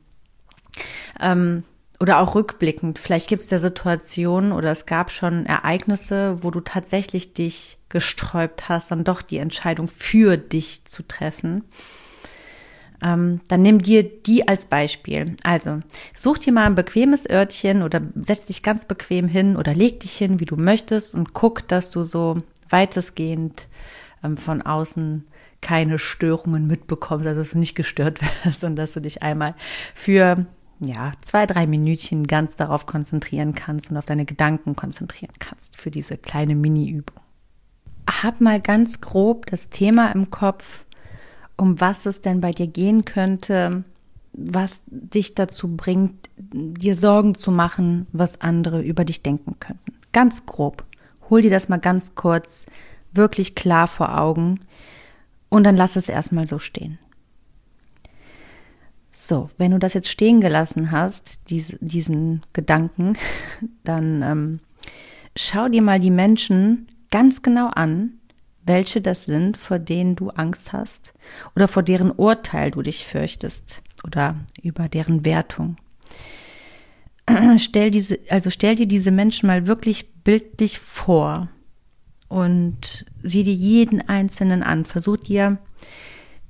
Ähm, 1.19 1.63
oder 1.99 2.19
auch 2.19 2.35
rückblickend. 2.35 2.99
Vielleicht 2.99 3.29
gibt 3.29 3.43
es 3.43 3.49
ja 3.49 3.57
Situationen 3.57 4.51
oder 4.51 4.71
es 4.71 4.85
gab 4.85 5.09
schon 5.09 5.45
Ereignisse, 5.45 6.37
wo 6.41 6.51
du 6.51 6.59
tatsächlich 6.59 7.33
dich 7.33 7.77
gesträubt 7.87 8.67
hast, 8.67 8.91
dann 8.91 9.05
doch 9.05 9.21
die 9.21 9.37
Entscheidung 9.37 9.87
für 9.87 10.35
dich 10.35 10.83
zu 10.85 11.07
treffen. 11.07 11.63
Ähm, 13.01 13.39
dann 13.47 13.61
nimm 13.61 13.81
dir 13.81 14.03
die 14.03 14.47
als 14.47 14.65
Beispiel. 14.65 15.35
Also 15.43 15.81
such 16.17 16.39
dir 16.39 16.51
mal 16.51 16.65
ein 16.65 16.75
bequemes 16.75 17.29
Örtchen 17.29 17.83
oder 17.83 18.01
setz 18.15 18.45
dich 18.45 18.63
ganz 18.63 18.85
bequem 18.85 19.27
hin 19.27 19.55
oder 19.55 19.73
leg 19.73 19.99
dich 20.01 20.13
hin, 20.13 20.39
wie 20.39 20.45
du 20.45 20.57
möchtest 20.57 21.13
und 21.13 21.33
guck, 21.33 21.67
dass 21.67 21.89
du 21.89 22.03
so 22.03 22.43
weitestgehend 22.69 23.67
ähm, 24.23 24.37
von 24.37 24.61
außen 24.61 25.23
keine 25.63 25.97
Störungen 25.97 26.67
mitbekommst, 26.67 27.25
also 27.25 27.39
dass 27.39 27.51
du 27.51 27.57
nicht 27.57 27.73
gestört 27.73 28.19
wirst 28.45 28.63
und 28.63 28.75
dass 28.75 28.93
du 28.93 28.99
dich 28.99 29.23
einmal 29.23 29.55
für 29.95 30.45
ja, 30.79 31.13
zwei, 31.21 31.45
drei 31.45 31.65
Minütchen 31.65 32.27
ganz 32.27 32.55
darauf 32.55 32.85
konzentrieren 32.85 33.55
kannst 33.55 33.89
und 33.89 33.97
auf 33.97 34.05
deine 34.05 34.25
Gedanken 34.25 34.75
konzentrieren 34.75 35.33
kannst 35.39 35.79
für 35.79 35.89
diese 35.89 36.17
kleine 36.17 36.55
Mini-Übung. 36.55 37.21
Hab 38.21 38.41
mal 38.41 38.59
ganz 38.59 38.99
grob 39.01 39.45
das 39.45 39.69
Thema 39.69 40.11
im 40.11 40.29
Kopf, 40.29 40.85
um 41.55 41.79
was 41.79 42.05
es 42.05 42.21
denn 42.21 42.41
bei 42.41 42.51
dir 42.51 42.67
gehen 42.67 43.05
könnte, 43.05 43.85
was 44.33 44.83
dich 44.87 45.35
dazu 45.35 45.77
bringt, 45.77 46.29
dir 46.37 46.95
Sorgen 46.95 47.35
zu 47.35 47.51
machen, 47.51 48.07
was 48.11 48.41
andere 48.41 48.81
über 48.81 49.05
dich 49.05 49.21
denken 49.21 49.55
könnten. 49.59 49.93
Ganz 50.11 50.45
grob. 50.45 50.83
Hol 51.29 51.43
dir 51.43 51.51
das 51.51 51.69
mal 51.69 51.79
ganz 51.79 52.15
kurz 52.15 52.65
wirklich 53.13 53.55
klar 53.55 53.87
vor 53.87 54.19
Augen 54.19 54.59
und 55.53 55.65
dann 55.65 55.75
lass 55.75 55.95
es 55.95 56.09
erstmal 56.09 56.47
so 56.47 56.57
stehen. 56.57 56.97
So, 59.11 59.51
wenn 59.59 59.69
du 59.69 59.77
das 59.77 59.93
jetzt 59.93 60.09
stehen 60.09 60.41
gelassen 60.41 60.89
hast, 60.89 61.41
diese, 61.51 61.77
diesen 61.79 62.43
Gedanken, 62.53 63.13
dann 63.83 64.23
ähm, 64.23 64.59
schau 65.35 65.67
dir 65.67 65.83
mal 65.83 65.99
die 65.99 66.09
Menschen 66.09 66.87
ganz 67.11 67.43
genau 67.43 67.67
an, 67.67 68.13
welche 68.65 68.99
das 68.99 69.25
sind, 69.25 69.57
vor 69.57 69.77
denen 69.77 70.15
du 70.15 70.31
Angst 70.31 70.73
hast 70.73 71.13
oder 71.55 71.67
vor 71.67 71.83
deren 71.83 72.09
Urteil 72.09 72.71
du 72.71 72.81
dich 72.81 73.05
fürchtest 73.05 73.83
oder 74.03 74.37
über 74.63 74.89
deren 74.89 75.23
Wertung. 75.23 75.75
Stell 77.57 77.91
diese, 77.91 78.17
also 78.27 78.49
stell 78.49 78.75
dir 78.75 78.87
diese 78.87 79.11
Menschen 79.11 79.45
mal 79.45 79.67
wirklich 79.67 80.13
bildlich 80.23 80.79
vor 80.79 81.49
und 82.33 83.05
sieh 83.21 83.43
dir 83.43 83.53
jeden 83.53 84.09
einzelnen 84.09 84.63
an. 84.63 84.85
Versuch 84.85 85.17
dir 85.17 85.59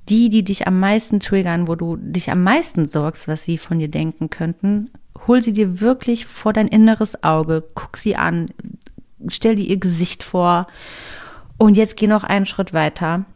die, 0.08 0.30
die 0.30 0.42
dich 0.42 0.66
am 0.66 0.80
meisten 0.80 1.20
triggern, 1.20 1.68
wo 1.68 1.74
du 1.74 1.96
dich 1.96 2.30
am 2.30 2.42
meisten 2.42 2.88
sorgst, 2.88 3.28
was 3.28 3.44
sie 3.44 3.58
von 3.58 3.78
dir 3.78 3.88
denken 3.88 4.30
könnten, 4.30 4.90
hol 5.26 5.42
sie 5.42 5.52
dir 5.52 5.80
wirklich 5.80 6.24
vor 6.24 6.54
dein 6.54 6.68
inneres 6.68 7.22
Auge, 7.22 7.62
guck 7.74 7.98
sie 7.98 8.16
an, 8.16 8.48
stell 9.28 9.56
dir 9.56 9.66
ihr 9.66 9.76
Gesicht 9.76 10.22
vor 10.22 10.68
und 11.58 11.76
jetzt 11.76 11.98
geh 11.98 12.06
noch 12.06 12.24
einen 12.24 12.46
Schritt 12.46 12.72
weiter 12.72 13.26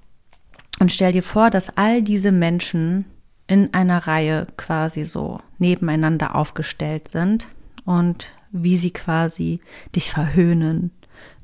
und 0.81 0.91
stell 0.91 1.13
dir 1.13 1.23
vor, 1.23 1.51
dass 1.51 1.77
all 1.77 2.03
diese 2.03 2.33
Menschen 2.33 3.05
in 3.47 3.75
einer 3.75 4.07
Reihe 4.07 4.47
quasi 4.57 5.05
so 5.05 5.41
nebeneinander 5.59 6.35
aufgestellt 6.35 7.09
sind 7.09 7.49
und 7.85 8.27
wie 8.53 8.79
sie 8.79 8.91
quasi 8.91 9.61
dich 9.95 10.11
verhöhnen, 10.11 10.93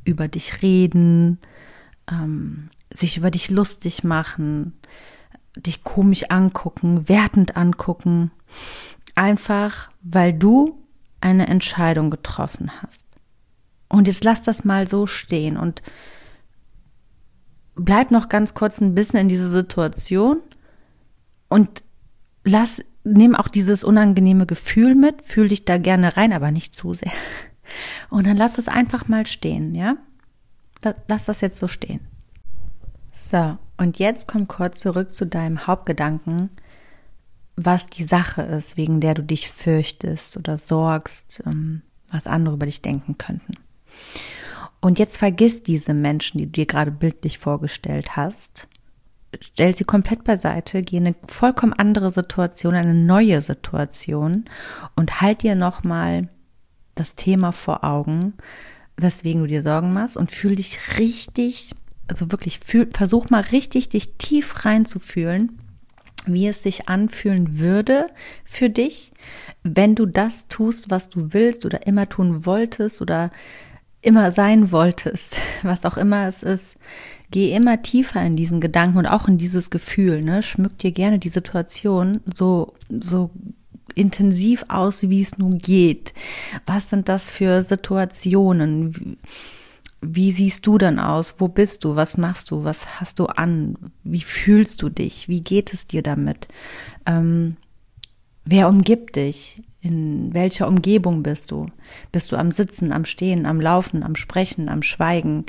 über 0.05 0.29
dich 0.29 0.63
reden, 0.63 1.39
ähm, 2.11 2.71
sich 2.93 3.17
über 3.17 3.31
dich 3.31 3.51
lustig 3.51 4.05
machen, 4.05 4.75
dich 5.57 5.85
komisch 5.85 6.31
angucken, 6.31 7.09
wertend 7.09 7.57
angucken, 7.57 8.31
einfach 9.15 9.91
weil 10.03 10.33
du 10.33 10.79
eine 11.21 11.47
Entscheidung 11.47 12.11
getroffen 12.11 12.71
hast. 12.83 13.07
Und 13.89 14.09
jetzt 14.09 14.25
lass 14.25 14.43
das 14.43 14.65
mal 14.65 14.89
so 14.89 15.07
stehen 15.07 15.57
und 15.57 15.83
bleib 17.75 18.11
noch 18.11 18.29
ganz 18.29 18.55
kurz 18.55 18.81
ein 18.81 18.95
bisschen 18.95 19.21
in 19.21 19.29
diese 19.29 19.51
Situation 19.51 20.41
und 21.49 21.83
lass, 22.45 22.83
nimm 23.05 23.35
auch 23.35 23.49
dieses 23.49 23.85
unangenehme 23.85 24.47
Gefühl 24.47 24.95
mit, 24.95 25.23
fühl 25.23 25.49
dich 25.49 25.65
da 25.65 25.79
gerne 25.79 26.17
rein, 26.17 26.33
aber 26.33 26.51
nicht 26.51 26.75
zu 26.75 26.95
sehr. 26.95 27.13
Und 28.11 28.27
dann 28.27 28.37
lass 28.37 28.59
es 28.59 28.69
einfach 28.69 29.09
mal 29.09 29.27
stehen, 29.27 29.75
ja? 29.75 29.97
Lass 31.09 31.27
das 31.27 31.41
jetzt 31.41 31.59
so 31.59 31.69
stehen. 31.69 32.01
So, 33.13 33.57
und 33.77 33.99
jetzt 33.99 34.29
komm 34.29 34.49
kurz 34.49 34.81
zurück 34.81 35.11
zu 35.11 35.25
deinem 35.25 35.67
Hauptgedanken, 35.67 36.51
was 37.57 37.87
die 37.87 38.05
Sache 38.05 38.43
ist, 38.43 38.77
wegen 38.77 39.01
der 39.01 39.15
du 39.15 39.23
dich 39.23 39.51
fürchtest 39.51 40.37
oder 40.37 40.59
sorgst, 40.59 41.43
ähm, 41.47 41.83
was 42.11 42.27
andere 42.27 42.57
über 42.57 42.67
dich 42.67 42.83
denken 42.83 43.17
könnten. 43.17 43.55
Und 44.81 44.99
jetzt 44.99 45.17
vergiss 45.17 45.63
diese 45.63 45.95
Menschen, 45.95 46.39
die 46.39 46.47
du 46.47 46.53
dir 46.53 46.67
gerade 46.67 46.91
bildlich 46.91 47.39
vorgestellt 47.39 48.17
hast, 48.17 48.69
stell 49.41 49.75
sie 49.75 49.85
komplett 49.85 50.25
beiseite, 50.25 50.83
geh 50.83 50.99
in 50.99 51.07
eine 51.07 51.17
vollkommen 51.29 51.73
andere 51.73 52.11
Situation, 52.11 52.75
eine 52.75 52.95
neue 52.95 53.41
Situation 53.41 54.45
und 54.95 55.21
halt 55.21 55.43
dir 55.43 55.55
nochmal 55.55 56.29
das 56.95 57.15
Thema 57.15 57.53
vor 57.53 57.85
Augen, 57.85 58.35
weswegen 58.97 59.43
du 59.43 59.49
dir 59.49 59.63
Sorgen 59.63 59.93
machst 59.93 60.17
und 60.17 60.31
fühl 60.31 60.57
dich 60.57 60.99
richtig 60.99 61.75
also 62.09 62.31
wirklich 62.31 62.61
fühl, 62.61 62.89
versuch 62.93 63.31
mal 63.31 63.41
richtig 63.41 63.89
dich 63.89 64.15
tief 64.15 64.65
reinzufühlen, 64.65 65.59
wie 66.27 66.47
es 66.47 66.63
sich 66.63 66.89
anfühlen 66.89 67.59
würde 67.59 68.09
für 68.45 68.71
dich, 68.71 69.13
wenn 69.63 69.95
du 69.95 70.07
das 70.07 70.49
tust, 70.49 70.91
was 70.91 71.09
du 71.09 71.33
willst 71.33 71.65
oder 71.65 71.87
immer 71.87 72.09
tun 72.09 72.47
wolltest 72.47 73.01
oder 73.03 73.31
immer 74.01 74.33
sein 74.33 74.71
wolltest, 74.73 75.39
was 75.63 75.85
auch 75.85 75.97
immer 75.97 76.27
es 76.27 76.43
ist. 76.43 76.77
Geh 77.31 77.55
immer 77.55 77.83
tiefer 77.83 78.23
in 78.23 78.37
diesen 78.37 78.61
Gedanken 78.61 78.99
und 78.99 79.07
auch 79.07 79.27
in 79.27 79.39
dieses 79.39 79.71
Gefühl, 79.71 80.23
ne? 80.23 80.43
Schmück 80.43 80.79
dir 80.79 80.93
gerne 80.93 81.19
die 81.19 81.31
Situation 81.31 82.21
so, 82.33 82.75
so 82.89 83.31
intensiv 83.95 84.65
aus, 84.69 85.09
wie 85.09 85.23
es 85.23 85.39
nun 85.39 85.59
geht. 85.59 86.15
Was 86.67 86.91
sind 86.91 87.09
das 87.09 87.31
für 87.31 87.63
Situationen? 87.63 89.19
wie 90.07 90.33
siehst 90.33 90.67
du 90.67 90.79
dann 90.79 90.99
aus? 90.99 91.37
Wo 91.39 91.49
bist 91.49 91.85
du? 91.85 91.97
Was 91.97 92.17
machst 92.17 92.51
du? 92.51 92.65
Was 92.65 93.01
hast 93.01 93.19
du 93.19 93.27
an? 93.27 93.77
Wie 94.03 94.21
fühlst 94.21 94.83
du 94.83 94.89
dich? 94.89 95.29
Wie 95.29 95.41
geht 95.41 95.73
es 95.73 95.87
dir 95.87 96.03
damit? 96.03 96.49
Ähm, 97.07 97.57
wer 98.45 98.69
umgibt 98.69 99.17
dich? 99.17 99.63
In 99.81 100.33
welcher 100.33 100.69
Umgebung 100.69 101.23
bist 101.23 101.51
du? 101.51 101.67
Bist 102.11 102.33
du 102.33 102.37
am 102.37 102.53
Sitzen, 102.53 102.93
am 102.93 103.05
Stehen, 103.05 103.47
am 103.47 103.61
Laufen, 103.61 104.03
am 104.03 104.17
Sprechen, 104.17 104.69
am 104.69 104.83
Schweigen? 104.83 105.45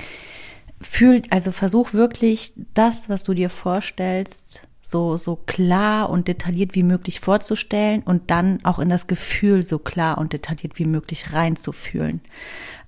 Fühl, 0.81 1.21
also 1.29 1.51
versuch 1.51 1.93
wirklich 1.93 2.53
das, 2.73 3.07
was 3.07 3.23
du 3.23 3.33
dir 3.33 3.49
vorstellst, 3.49 4.63
so, 4.87 5.17
so 5.17 5.35
klar 5.35 6.09
und 6.11 6.27
detailliert 6.27 6.75
wie 6.75 6.83
möglich 6.83 7.19
vorzustellen 7.19 8.03
und 8.03 8.29
dann 8.29 8.63
auch 8.63 8.77
in 8.77 8.89
das 8.89 9.07
Gefühl 9.07 9.63
so 9.63 9.79
klar 9.79 10.19
und 10.19 10.31
detailliert 10.31 10.77
wie 10.77 10.85
möglich 10.85 11.33
reinzufühlen. 11.33 12.21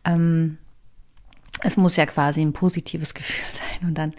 Ähm, 0.05 0.60
es 1.63 1.75
muss 1.75 1.95
ja 1.95 2.05
quasi 2.05 2.41
ein 2.41 2.53
positives 2.53 3.15
Gefühl 3.15 3.45
sein 3.49 3.89
und 3.89 3.97
dann 3.97 4.13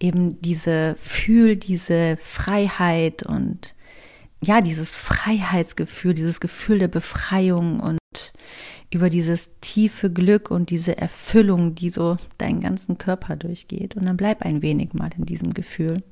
eben 0.00 0.40
diese 0.42 0.96
Fühl, 0.98 1.56
diese 1.56 2.18
Freiheit 2.18 3.22
und 3.22 3.74
ja, 4.42 4.60
dieses 4.60 4.94
Freiheitsgefühl, 4.94 6.12
dieses 6.12 6.40
Gefühl 6.40 6.78
der 6.78 6.88
Befreiung 6.88 7.80
und 7.80 7.98
über 8.90 9.08
dieses 9.08 9.58
tiefe 9.60 10.12
Glück 10.12 10.50
und 10.50 10.68
diese 10.68 10.98
Erfüllung, 10.98 11.74
die 11.74 11.88
so 11.88 12.18
deinen 12.36 12.60
ganzen 12.60 12.98
Körper 12.98 13.36
durchgeht. 13.36 13.96
Und 13.96 14.04
dann 14.04 14.18
bleib 14.18 14.42
ein 14.42 14.60
wenig 14.60 14.92
mal 14.92 15.10
in 15.16 15.24
diesem 15.24 15.54
Gefühl. 15.54 16.02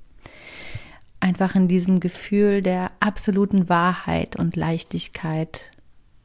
Einfach 1.23 1.55
in 1.55 1.69
diesem 1.69 2.01
Gefühl 2.01 2.63
der 2.63 2.91
absoluten 2.99 3.69
Wahrheit 3.69 4.35
und 4.35 4.57
Leichtigkeit 4.57 5.71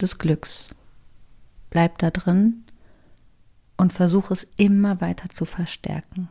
des 0.01 0.17
Glücks. 0.17 0.73
Bleib 1.69 1.99
da 1.99 2.09
drin 2.09 2.63
und 3.77 3.93
versuche 3.93 4.33
es 4.33 4.47
immer 4.57 4.99
weiter 4.99 5.29
zu 5.29 5.45
verstärken. 5.45 6.29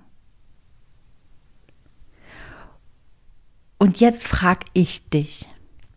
Und 3.78 4.00
jetzt 4.00 4.26
frag 4.26 4.64
ich 4.72 5.10
dich, 5.10 5.48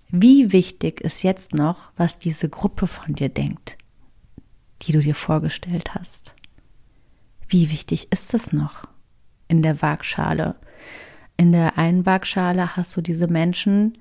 wie 0.10 0.52
wichtig 0.52 1.02
ist 1.02 1.24
jetzt 1.24 1.56
noch, 1.56 1.92
was 1.98 2.20
diese 2.20 2.50
Gruppe 2.50 2.86
von 2.86 3.16
dir 3.16 3.30
denkt, 3.30 3.80
die 4.84 4.92
du 4.92 5.00
dir 5.00 5.16
vorgestellt 5.16 5.96
hast? 5.96 6.36
Wie 7.48 7.72
wichtig 7.72 8.12
ist 8.12 8.36
es 8.36 8.54
noch 8.54 8.88
in 9.48 9.64
der 9.64 9.82
Waagschale? 9.82 10.56
In 11.40 11.54
der 11.54 11.78
einen 11.78 12.06
Waagschale 12.06 12.76
hast 12.76 12.98
du 12.98 13.02
diese 13.02 13.28
Menschen, 13.28 13.98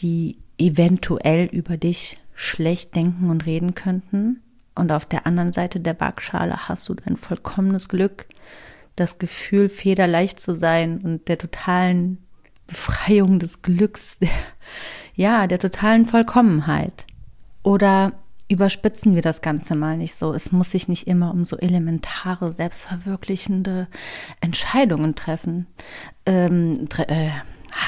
die 0.00 0.38
eventuell 0.58 1.44
über 1.44 1.76
dich 1.76 2.18
schlecht 2.34 2.96
denken 2.96 3.30
und 3.30 3.46
reden 3.46 3.76
könnten. 3.76 4.42
Und 4.74 4.90
auf 4.90 5.06
der 5.06 5.24
anderen 5.24 5.52
Seite 5.52 5.78
der 5.78 6.00
Waagschale 6.00 6.68
hast 6.68 6.88
du 6.88 6.94
dein 6.94 7.16
vollkommenes 7.16 7.88
Glück, 7.88 8.26
das 8.96 9.20
Gefühl, 9.20 9.68
federleicht 9.68 10.40
zu 10.40 10.52
sein 10.52 10.98
und 10.98 11.28
der 11.28 11.38
totalen 11.38 12.18
Befreiung 12.66 13.38
des 13.38 13.62
Glücks, 13.62 14.18
der, 14.18 14.28
ja, 15.14 15.46
der 15.46 15.60
totalen 15.60 16.06
Vollkommenheit. 16.06 17.06
Oder 17.62 18.14
überspitzen 18.48 19.14
wir 19.14 19.22
das 19.22 19.42
Ganze 19.42 19.74
mal 19.74 19.96
nicht 19.96 20.14
so. 20.14 20.32
Es 20.32 20.52
muss 20.52 20.70
sich 20.70 20.88
nicht 20.88 21.06
immer 21.06 21.30
um 21.32 21.44
so 21.44 21.56
elementare, 21.58 22.52
selbstverwirklichende 22.52 23.88
Entscheidungen 24.40 25.14
treffen, 25.14 25.66
ähm, 26.26 26.88
tre 26.88 27.08
äh, 27.08 27.30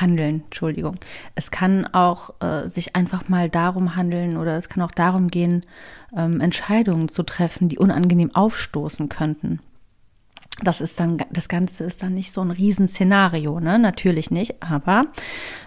handeln, 0.00 0.42
Entschuldigung. 0.44 0.96
Es 1.34 1.50
kann 1.50 1.86
auch 1.86 2.34
äh, 2.40 2.68
sich 2.68 2.94
einfach 2.94 3.28
mal 3.28 3.48
darum 3.48 3.96
handeln 3.96 4.36
oder 4.36 4.56
es 4.58 4.68
kann 4.68 4.82
auch 4.82 4.92
darum 4.92 5.28
gehen, 5.28 5.64
ähm, 6.14 6.40
Entscheidungen 6.40 7.08
zu 7.08 7.22
treffen, 7.22 7.68
die 7.68 7.78
unangenehm 7.78 8.34
aufstoßen 8.34 9.08
könnten. 9.08 9.60
Das 10.62 10.82
ist 10.82 11.00
dann, 11.00 11.16
das 11.30 11.48
Ganze 11.48 11.84
ist 11.84 12.02
dann 12.02 12.12
nicht 12.12 12.32
so 12.32 12.42
ein 12.42 12.50
Riesenszenario, 12.50 13.60
ne? 13.60 13.78
Natürlich 13.78 14.30
nicht, 14.30 14.62
aber 14.62 15.06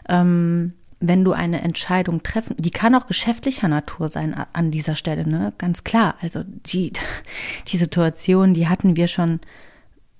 ähm, 0.07 0.73
wenn 1.05 1.25
du 1.25 1.33
eine 1.33 1.61
Entscheidung 1.61 2.23
treffen, 2.23 2.55
die 2.57 2.71
kann 2.71 2.95
auch 2.95 3.07
geschäftlicher 3.07 3.67
Natur 3.67 4.07
sein 4.07 4.33
an 4.53 4.71
dieser 4.71 4.95
Stelle, 4.95 5.27
ne? 5.27 5.51
Ganz 5.57 5.83
klar. 5.83 6.15
Also 6.21 6.43
die, 6.45 6.93
die 7.67 7.77
Situation, 7.77 8.53
die 8.53 8.69
hatten 8.69 8.95
wir 8.95 9.09
schon, 9.09 9.41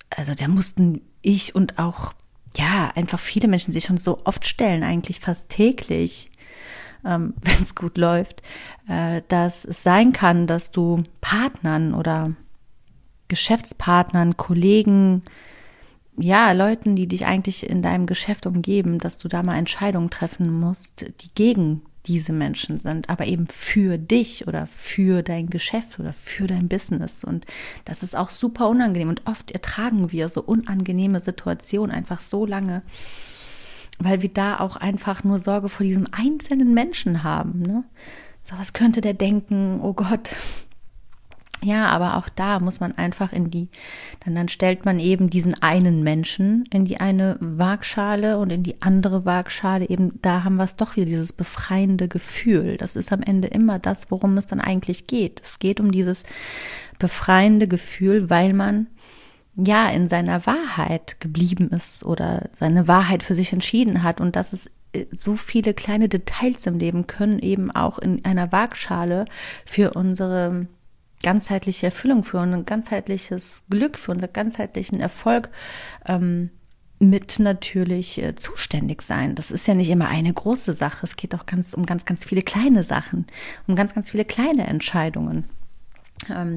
also 0.09 0.33
da 0.35 0.47
mussten 0.49 1.01
ich 1.21 1.55
und 1.55 1.79
auch 1.79 2.13
ja, 2.57 2.91
einfach 2.95 3.19
viele 3.19 3.47
Menschen 3.47 3.73
sich 3.73 3.85
schon 3.85 3.97
so 3.97 4.19
oft 4.25 4.45
stellen, 4.45 4.83
eigentlich 4.83 5.21
fast 5.21 5.49
täglich, 5.49 6.29
ähm, 7.05 7.33
wenn 7.41 7.61
es 7.61 7.75
gut 7.75 7.97
läuft, 7.97 8.41
äh, 8.89 9.21
dass 9.29 9.63
es 9.63 9.83
sein 9.83 10.11
kann, 10.11 10.47
dass 10.47 10.71
du 10.71 11.03
Partnern 11.21 11.93
oder 11.93 12.33
Geschäftspartnern, 13.29 14.35
Kollegen, 14.35 15.23
ja, 16.17 16.51
Leuten, 16.51 16.95
die 16.95 17.07
dich 17.07 17.25
eigentlich 17.25 17.67
in 17.69 17.81
deinem 17.81 18.05
Geschäft 18.05 18.45
umgeben, 18.45 18.99
dass 18.99 19.17
du 19.17 19.27
da 19.27 19.43
mal 19.43 19.57
Entscheidungen 19.57 20.09
treffen 20.09 20.59
musst, 20.59 21.05
die 21.21 21.29
gegen 21.33 21.81
diese 22.05 22.33
Menschen 22.33 22.77
sind, 22.77 23.09
aber 23.09 23.25
eben 23.25 23.47
für 23.47 23.97
dich 23.97 24.47
oder 24.47 24.67
für 24.67 25.23
dein 25.23 25.49
Geschäft 25.49 25.99
oder 25.99 26.13
für 26.13 26.47
dein 26.47 26.67
Business. 26.67 27.23
Und 27.23 27.45
das 27.85 28.03
ist 28.03 28.15
auch 28.15 28.29
super 28.29 28.67
unangenehm. 28.67 29.09
Und 29.09 29.25
oft 29.25 29.51
ertragen 29.51 30.11
wir 30.11 30.29
so 30.29 30.41
unangenehme 30.41 31.19
Situationen 31.19 31.95
einfach 31.95 32.19
so 32.19 32.45
lange, 32.45 32.81
weil 33.99 34.21
wir 34.21 34.29
da 34.29 34.59
auch 34.59 34.75
einfach 34.75 35.23
nur 35.23 35.39
Sorge 35.39 35.69
vor 35.69 35.85
diesem 35.85 36.07
einzelnen 36.11 36.73
Menschen 36.73 37.23
haben. 37.23 37.61
Ne? 37.61 37.83
So, 38.43 38.57
was 38.57 38.73
könnte 38.73 38.99
der 38.99 39.13
denken? 39.13 39.79
Oh 39.81 39.93
Gott, 39.93 40.29
ja, 41.63 41.87
aber 41.87 42.17
auch 42.17 42.29
da 42.29 42.59
muss 42.59 42.79
man 42.79 42.91
einfach 42.97 43.31
in 43.31 43.49
die, 43.49 43.69
dann, 44.25 44.35
dann 44.35 44.49
stellt 44.49 44.83
man 44.85 44.99
eben 44.99 45.29
diesen 45.29 45.53
einen 45.61 46.03
Menschen 46.03 46.65
in 46.71 46.85
die 46.85 46.99
eine 46.99 47.37
Waagschale 47.39 48.37
und 48.37 48.51
in 48.51 48.63
die 48.63 48.81
andere 48.81 49.23
Waagschale 49.25 49.87
eben, 49.87 50.19
da 50.21 50.43
haben 50.43 50.57
wir 50.57 50.65
es 50.65 50.75
doch 50.75 50.95
wieder, 50.95 51.05
dieses 51.05 51.31
befreiende 51.31 52.07
Gefühl. 52.07 52.77
Das 52.77 52.95
ist 52.95 53.13
am 53.13 53.21
Ende 53.21 53.47
immer 53.47 53.79
das, 53.79 54.11
worum 54.11 54.37
es 54.37 54.45
dann 54.45 54.59
eigentlich 54.59 55.07
geht. 55.07 55.41
Es 55.41 55.59
geht 55.59 55.79
um 55.79 55.91
dieses 55.91 56.23
befreiende 56.99 57.67
Gefühl, 57.67 58.29
weil 58.29 58.53
man 58.53 58.87
ja 59.55 59.89
in 59.89 60.09
seiner 60.09 60.45
Wahrheit 60.45 61.19
geblieben 61.19 61.69
ist 61.69 62.03
oder 62.03 62.49
seine 62.53 62.87
Wahrheit 62.87 63.23
für 63.23 63.35
sich 63.35 63.53
entschieden 63.53 64.03
hat 64.03 64.19
und 64.19 64.35
dass 64.35 64.51
es 64.51 64.71
äh, 64.93 65.05
so 65.15 65.35
viele 65.35 65.73
kleine 65.73 66.09
Details 66.09 66.65
im 66.65 66.79
Leben 66.79 67.07
können 67.07 67.39
eben 67.39 67.71
auch 67.71 67.99
in 67.99 68.25
einer 68.25 68.51
Waagschale 68.51 69.25
für 69.65 69.91
unsere 69.93 70.67
ganzheitliche 71.23 71.87
Erfüllung, 71.87 72.23
für 72.23 72.39
ein 72.39 72.65
ganzheitliches 72.65 73.65
Glück, 73.69 73.97
für 73.97 74.11
unseren 74.11 74.33
ganzheitlichen 74.33 74.99
Erfolg 74.99 75.49
ähm, 76.05 76.51
mit 76.99 77.39
natürlich 77.39 78.21
äh, 78.21 78.35
zuständig 78.35 79.01
sein. 79.01 79.35
Das 79.35 79.51
ist 79.51 79.67
ja 79.67 79.73
nicht 79.73 79.89
immer 79.89 80.07
eine 80.07 80.33
große 80.33 80.73
Sache. 80.73 81.05
Es 81.05 81.15
geht 81.15 81.35
auch 81.35 81.45
ganz 81.45 81.73
um 81.73 81.85
ganz, 81.85 82.05
ganz 82.05 82.25
viele 82.25 82.41
kleine 82.41 82.83
Sachen, 82.83 83.25
um 83.67 83.75
ganz, 83.75 83.93
ganz 83.93 84.11
viele 84.11 84.25
kleine 84.25 84.67
Entscheidungen, 84.67 85.45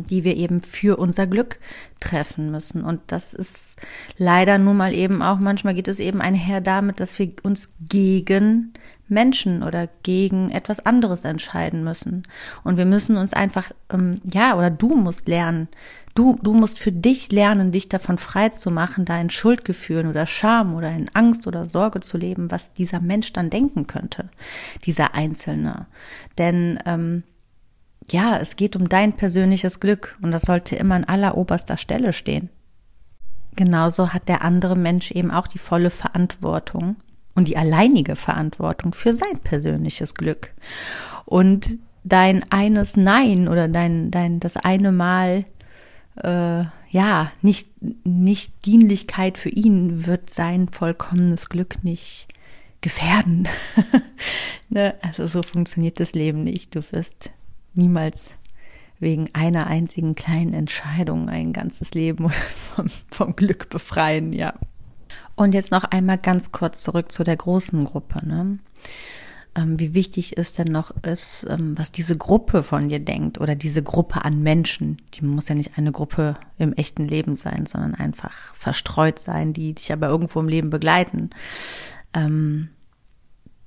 die 0.09 0.25
wir 0.25 0.37
eben 0.37 0.63
für 0.63 0.99
unser 0.99 1.27
Glück 1.27 1.59
treffen 2.01 2.51
müssen. 2.51 2.83
Und 2.83 3.01
das 3.09 3.35
ist 3.35 3.77
leider 4.17 4.59
nun 4.59 4.77
mal 4.77 4.93
eben 4.93 5.23
auch, 5.23 5.39
manchmal 5.39 5.75
geht 5.75 5.89
es 5.89 6.01
eben 6.01 6.21
einher 6.21 6.61
damit, 6.61 7.01
dass 7.01 7.19
wir 7.19 7.33
uns 7.43 7.71
gegen 7.89 8.73
Menschen 9.09 9.63
oder 9.63 9.89
gegen 10.03 10.51
etwas 10.51 10.85
anderes 10.85 11.23
entscheiden 11.23 11.85
müssen. 11.85 12.25
Und 12.65 12.77
wir 12.77 12.87
müssen 12.87 13.17
uns 13.17 13.33
einfach, 13.33 13.71
ähm, 13.91 14.21
ja, 14.25 14.57
oder 14.57 14.71
du 14.71 14.97
musst 14.97 15.29
lernen, 15.29 15.69
du, 16.15 16.39
du 16.43 16.53
musst 16.53 16.79
für 16.79 16.93
dich 16.93 17.31
lernen, 17.31 17.73
dich 17.73 17.89
davon 17.89 18.19
frei 18.19 18.49
zu 18.49 18.71
machen, 18.71 19.05
da 19.05 19.21
in 19.21 19.31
Schuldgefühlen 19.31 20.09
oder 20.09 20.27
Scham 20.27 20.75
oder 20.75 20.91
in 20.91 21.09
Angst 21.15 21.47
oder 21.47 21.69
Sorge 21.69 22.01
zu 22.01 22.17
leben, 22.19 22.51
was 22.51 22.73
dieser 22.73 23.01
Mensch 23.01 23.33
dann 23.33 23.51
denken 23.51 23.87
könnte, 23.87 24.29
dieser 24.85 25.15
Einzelne. 25.15 25.87
Denn 26.39 26.81
ähm, 26.87 27.23
ja, 28.11 28.39
es 28.39 28.57
geht 28.57 28.77
um 28.77 28.89
dein 28.89 29.15
persönliches 29.15 29.81
Glück 29.81 30.17
und 30.23 30.31
das 30.31 30.43
sollte 30.43 30.77
immer 30.77 30.95
an 30.95 31.05
alleroberster 31.05 31.77
Stelle 31.77 32.13
stehen. 32.13 32.51
Genauso 33.57 34.13
hat 34.13 34.29
der 34.29 34.43
andere 34.43 34.77
Mensch 34.77 35.11
eben 35.11 35.31
auch 35.31 35.47
die 35.47 35.59
volle 35.59 35.91
Verantwortung 35.91 36.97
und 37.35 37.49
die 37.49 37.57
alleinige 37.57 38.17
Verantwortung 38.17 38.95
für 38.95 39.15
sein 39.15 39.39
persönliches 39.43 40.15
Glück. 40.15 40.53
Und 41.25 41.79
dein 42.05 42.45
eines 42.51 42.97
Nein 42.97 43.49
oder 43.49 43.67
dein, 43.67 44.11
dein, 44.11 44.41
das 44.41 44.57
eine 44.57 44.93
Mal, 44.93 45.45
äh, 46.23 46.65
ja, 46.91 47.33
nicht, 47.43 47.69
nicht 48.05 48.65
Dienlichkeit 48.65 49.39
für 49.39 49.49
ihn 49.49 50.07
wird 50.07 50.31
sein 50.31 50.69
vollkommenes 50.69 51.49
Glück 51.49 51.83
nicht 51.83 52.29
gefährden. 52.81 53.49
ne? 54.69 54.95
Also 55.03 55.27
so 55.27 55.43
funktioniert 55.43 55.99
das 55.99 56.13
Leben 56.13 56.45
nicht. 56.45 56.75
Du 56.75 56.81
wirst 56.93 57.33
niemals 57.77 58.31
wegen 58.99 59.29
einer 59.35 59.67
einzigen 59.67 60.15
kleinen 60.15 60.55
Entscheidung 60.55 61.29
ein 61.29 61.53
ganzes 61.53 61.93
Leben 61.95 62.31
vom, 62.75 62.91
vom 63.11 63.37
Glück 63.37 63.69
befreien, 63.69 64.33
ja. 64.33 64.55
Und 65.35 65.53
jetzt 65.53 65.71
noch 65.71 65.85
einmal 65.85 66.19
ganz 66.19 66.51
kurz 66.51 66.83
zurück 66.83 67.13
zu 67.13 67.23
der 67.23 67.37
großen 67.37 67.85
Gruppe. 67.85 68.27
Ne? 68.27 68.59
Ähm, 69.55 69.79
wie 69.79 69.95
wichtig 69.95 70.37
ist 70.37 70.59
denn 70.59 70.69
noch 70.69 70.91
ist, 71.03 71.47
ähm, 71.49 71.79
was 71.79 71.93
diese 71.93 72.17
Gruppe 72.17 72.63
von 72.63 72.89
dir 72.89 73.01
denkt 73.01 73.39
oder 73.39 73.55
diese 73.55 73.83
Gruppe 73.83 74.25
an 74.25 74.43
Menschen. 74.43 75.03
Die 75.15 75.25
muss 75.25 75.49
ja 75.49 75.55
nicht 75.55 75.77
eine 75.77 75.93
Gruppe 75.93 76.35
im 76.59 76.73
echten 76.73 77.07
Leben 77.07 77.37
sein, 77.37 77.67
sondern 77.67 77.95
einfach 77.95 78.55
verstreut 78.55 79.19
sein, 79.19 79.53
die 79.53 79.75
dich 79.75 79.93
aber 79.93 80.09
irgendwo 80.09 80.41
im 80.41 80.49
Leben 80.49 80.71
begleiten. 80.71 81.31
Ähm, 82.15 82.71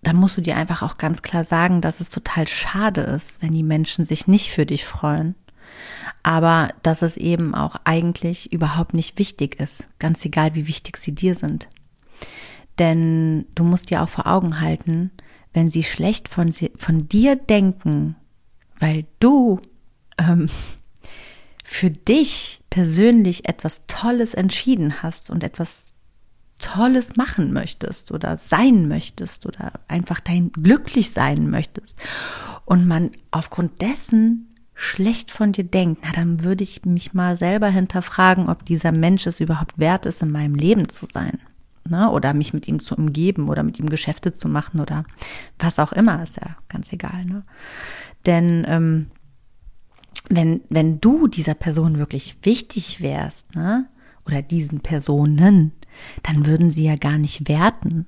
da 0.02 0.14
musst 0.14 0.38
du 0.38 0.42
dir 0.42 0.56
einfach 0.56 0.82
auch 0.82 0.98
ganz 0.98 1.22
klar 1.22 1.44
sagen, 1.44 1.82
dass 1.82 2.00
es 2.00 2.10
total 2.10 2.48
schade 2.48 3.02
ist, 3.02 3.42
wenn 3.42 3.54
die 3.54 3.64
Menschen 3.64 4.06
sich 4.06 4.28
nicht 4.28 4.52
für 4.52 4.66
dich 4.66 4.86
freuen 4.86 5.36
aber 6.24 6.70
dass 6.84 7.02
es 7.02 7.18
eben 7.18 7.56
auch 7.56 7.76
eigentlich 7.84 8.52
überhaupt 8.52 8.94
nicht 8.94 9.18
wichtig 9.20 9.60
ist, 9.60 9.86
ganz 10.00 10.24
egal 10.26 10.56
wie 10.56 10.68
wichtig 10.68 10.98
sie 10.98 11.14
dir 11.14 11.36
sind. 11.36 11.68
Denn 12.78 13.46
du 13.56 13.64
musst 13.64 13.90
dir 13.90 14.04
auch 14.04 14.10
vor 14.10 14.28
Augen 14.28 14.62
halten, 14.62 15.12
wenn 15.54 15.70
sie 15.70 15.84
schlecht 15.84 16.28
von, 16.28 16.52
sie, 16.52 16.72
von 16.78 17.10
dir 17.10 17.36
denken, 17.36 18.16
weil 18.80 19.06
du 19.20 19.60
ähm, 20.18 20.50
für 21.64 21.90
dich 21.90 22.62
persönlich 22.70 23.48
etwas 23.48 23.86
Tolles 23.88 24.34
entschieden 24.34 25.02
hast 25.02 25.30
und 25.30 25.44
etwas 25.44 25.94
Tolles 26.60 27.16
machen 27.16 27.52
möchtest 27.54 28.12
oder 28.12 28.38
sein 28.38 28.88
möchtest 28.88 29.46
oder 29.46 29.74
einfach 29.88 30.20
dein 30.20 30.52
glücklich 30.52 31.12
sein 31.12 31.50
möchtest 31.50 31.98
und 32.66 32.88
man 32.88 33.12
aufgrund 33.32 33.82
dessen 33.82 34.50
schlecht 34.76 35.32
von 35.32 35.52
dir 35.52 35.66
denkt, 35.66 36.02
na 36.06 36.12
dann 36.14 36.44
würde 36.44 36.64
ich 36.64 36.86
mich 36.86 37.14
mal 37.14 37.36
selber 37.36 37.68
hinterfragen, 37.68 38.48
ob 38.48 38.66
dieser 38.66 38.92
Mensch 38.92 39.28
es 39.28 39.40
überhaupt 39.40 39.78
wert 39.78 40.06
ist, 40.06 40.22
in 40.22 40.32
meinem 40.32 40.56
Leben 40.56 40.88
zu 40.88 41.06
sein. 41.06 41.40
Ne? 41.88 42.10
Oder 42.10 42.34
mich 42.34 42.54
mit 42.54 42.68
ihm 42.68 42.80
zu 42.80 42.96
umgeben 42.96 43.50
oder 43.50 43.64
mit 43.64 43.80
ihm 43.80 43.90
Geschäfte 43.90 44.34
zu 44.34 44.48
machen 44.48 44.80
oder 44.80 45.04
was 45.58 45.80
auch 45.80 45.92
immer, 45.92 46.24
ist 46.24 46.38
ja 46.38 46.56
ganz 46.70 46.94
egal. 46.94 47.26
Ne? 47.26 47.44
Denn 48.26 48.66
ähm, 48.68 49.08
wenn, 50.30 50.62
wenn 50.70 51.02
du 51.02 51.28
dieser 51.28 51.56
Person 51.56 51.98
wirklich 51.98 52.38
wichtig 52.44 53.02
wärst, 53.02 53.56
ne? 53.56 53.88
oder 54.26 54.42
diesen 54.42 54.82
Personen, 54.82 55.74
dann 56.24 56.46
würden 56.46 56.72
sie 56.72 56.86
ja 56.86 56.96
gar 56.96 57.18
nicht 57.18 57.48
werten, 57.48 58.06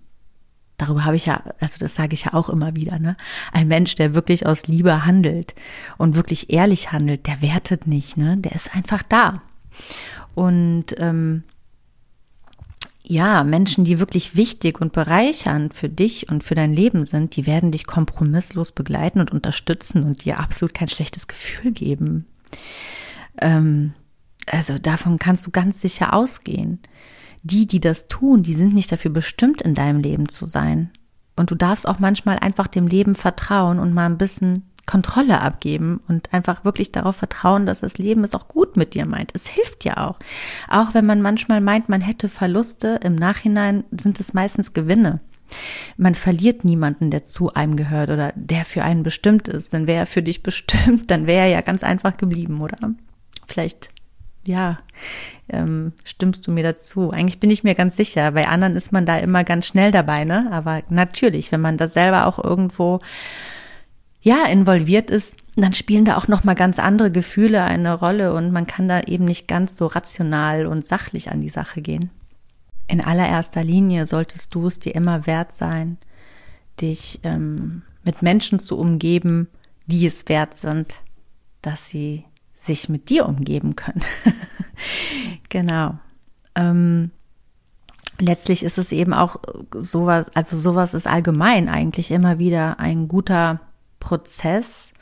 darüber 0.81 1.05
habe 1.05 1.15
ich 1.15 1.27
ja, 1.27 1.43
also 1.59 1.77
das 1.79 1.95
sage 1.95 2.13
ich 2.13 2.25
ja 2.25 2.33
auch 2.33 2.49
immer 2.49 2.75
wieder, 2.75 2.99
ne? 2.99 3.15
Ein 3.51 3.67
Mensch, 3.67 3.95
der 3.95 4.13
wirklich 4.13 4.45
aus 4.45 4.67
Liebe 4.67 5.05
handelt 5.05 5.53
und 5.97 6.15
wirklich 6.15 6.51
ehrlich 6.51 6.91
handelt, 6.91 7.27
der 7.27 7.41
wertet 7.41 7.87
nicht, 7.87 8.17
ne? 8.17 8.37
Der 8.37 8.53
ist 8.53 8.75
einfach 8.75 9.03
da. 9.03 9.41
Und 10.33 10.95
ähm, 10.97 11.43
ja, 13.03 13.43
Menschen, 13.43 13.83
die 13.83 13.99
wirklich 13.99 14.35
wichtig 14.35 14.81
und 14.81 14.93
bereichernd 14.93 15.75
für 15.75 15.89
dich 15.89 16.29
und 16.29 16.43
für 16.43 16.55
dein 16.55 16.73
Leben 16.73 17.05
sind, 17.05 17.35
die 17.35 17.45
werden 17.45 17.71
dich 17.71 17.85
kompromisslos 17.85 18.71
begleiten 18.71 19.19
und 19.19 19.31
unterstützen 19.31 20.03
und 20.03 20.25
dir 20.25 20.39
absolut 20.39 20.73
kein 20.73 20.87
schlechtes 20.87 21.27
Gefühl 21.27 21.71
geben. 21.71 22.25
Ähm, 23.39 23.93
also 24.47 24.79
davon 24.79 25.19
kannst 25.19 25.45
du 25.45 25.51
ganz 25.51 25.81
sicher 25.81 26.13
ausgehen 26.13 26.79
die, 27.43 27.65
die 27.67 27.79
das 27.79 28.07
tun, 28.07 28.43
die 28.43 28.53
sind 28.53 28.73
nicht 28.73 28.91
dafür 28.91 29.11
bestimmt, 29.11 29.61
in 29.61 29.73
deinem 29.73 30.01
Leben 30.01 30.29
zu 30.29 30.45
sein. 30.45 30.91
Und 31.35 31.51
du 31.51 31.55
darfst 31.55 31.87
auch 31.87 31.99
manchmal 31.99 32.39
einfach 32.39 32.67
dem 32.67 32.87
Leben 32.87 33.15
vertrauen 33.15 33.79
und 33.79 33.93
mal 33.93 34.05
ein 34.05 34.17
bisschen 34.17 34.63
Kontrolle 34.85 35.41
abgeben 35.41 36.01
und 36.07 36.33
einfach 36.33 36.65
wirklich 36.65 36.91
darauf 36.91 37.15
vertrauen, 37.15 37.65
dass 37.65 37.81
das 37.81 37.97
Leben 37.97 38.23
es 38.23 38.35
auch 38.35 38.47
gut 38.47 38.77
mit 38.77 38.93
dir 38.93 39.05
meint. 39.05 39.31
Es 39.33 39.47
hilft 39.47 39.85
ja 39.85 40.07
auch. 40.07 40.19
Auch 40.67 40.93
wenn 40.93 41.05
man 41.05 41.21
manchmal 41.21 41.61
meint, 41.61 41.87
man 41.87 42.01
hätte 42.01 42.27
Verluste, 42.27 42.99
im 43.03 43.15
Nachhinein 43.15 43.83
sind 43.91 44.19
es 44.19 44.33
meistens 44.33 44.73
Gewinne. 44.73 45.21
Man 45.97 46.15
verliert 46.15 46.63
niemanden, 46.63 47.11
der 47.11 47.25
zu 47.25 47.53
einem 47.53 47.75
gehört 47.75 48.09
oder 48.09 48.33
der 48.35 48.65
für 48.65 48.83
einen 48.83 49.03
bestimmt 49.03 49.47
ist. 49.47 49.73
Denn 49.73 49.87
wäre 49.87 49.99
er 49.99 50.05
für 50.07 50.23
dich 50.23 50.43
bestimmt, 50.43 51.09
dann 51.09 51.27
wäre 51.27 51.45
er 51.45 51.51
ja 51.51 51.61
ganz 51.61 51.83
einfach 51.83 52.17
geblieben, 52.17 52.61
oder? 52.61 52.77
Vielleicht 53.47 53.89
ja, 54.43 54.79
ähm, 55.49 55.93
stimmst 56.03 56.47
du 56.47 56.51
mir 56.51 56.63
dazu? 56.63 57.11
Eigentlich 57.11 57.39
bin 57.39 57.51
ich 57.51 57.63
mir 57.63 57.75
ganz 57.75 57.95
sicher. 57.95 58.31
Bei 58.31 58.47
anderen 58.47 58.75
ist 58.75 58.91
man 58.91 59.05
da 59.05 59.17
immer 59.17 59.43
ganz 59.43 59.67
schnell 59.67 59.91
dabei, 59.91 60.23
ne? 60.23 60.47
Aber 60.51 60.81
natürlich, 60.89 61.51
wenn 61.51 61.61
man 61.61 61.77
da 61.77 61.87
selber 61.87 62.25
auch 62.25 62.43
irgendwo 62.43 62.99
ja 64.21 64.45
involviert 64.45 65.09
ist, 65.09 65.37
dann 65.55 65.73
spielen 65.73 66.05
da 66.05 66.17
auch 66.17 66.27
noch 66.27 66.43
mal 66.43 66.53
ganz 66.53 66.79
andere 66.79 67.11
Gefühle 67.11 67.63
eine 67.63 67.93
Rolle 67.93 68.33
und 68.33 68.51
man 68.51 68.67
kann 68.67 68.87
da 68.87 69.01
eben 69.01 69.25
nicht 69.25 69.47
ganz 69.47 69.75
so 69.75 69.87
rational 69.87 70.65
und 70.67 70.85
sachlich 70.85 71.31
an 71.31 71.41
die 71.41 71.49
Sache 71.49 71.81
gehen. 71.81 72.11
in 72.87 73.01
allererster 73.01 73.63
Linie 73.63 74.05
solltest 74.05 74.53
du 74.53 74.67
es 74.67 74.79
dir 74.79 74.93
immer 74.95 75.25
wert 75.25 75.55
sein, 75.55 75.97
dich 76.81 77.19
ähm, 77.23 77.83
mit 78.03 78.21
Menschen 78.21 78.59
zu 78.59 78.77
umgeben, 78.77 79.47
die 79.87 80.05
es 80.05 80.27
wert 80.27 80.57
sind, 80.57 80.97
dass 81.61 81.87
sie 81.87 82.25
sich 82.61 82.89
mit 82.89 83.09
dir 83.09 83.27
umgeben 83.27 83.75
können. 83.75 84.01
genau. 85.49 85.95
Ähm, 86.55 87.11
letztlich 88.19 88.63
ist 88.63 88.77
es 88.77 88.91
eben 88.91 89.13
auch 89.13 89.37
sowas, 89.73 90.27
also 90.33 90.55
sowas 90.55 90.93
ist 90.93 91.07
allgemein 91.07 91.69
eigentlich 91.69 92.11
immer 92.11 92.39
wieder 92.39 92.79
ein 92.79 93.07
guter 93.07 93.61
Prozess 93.99 94.93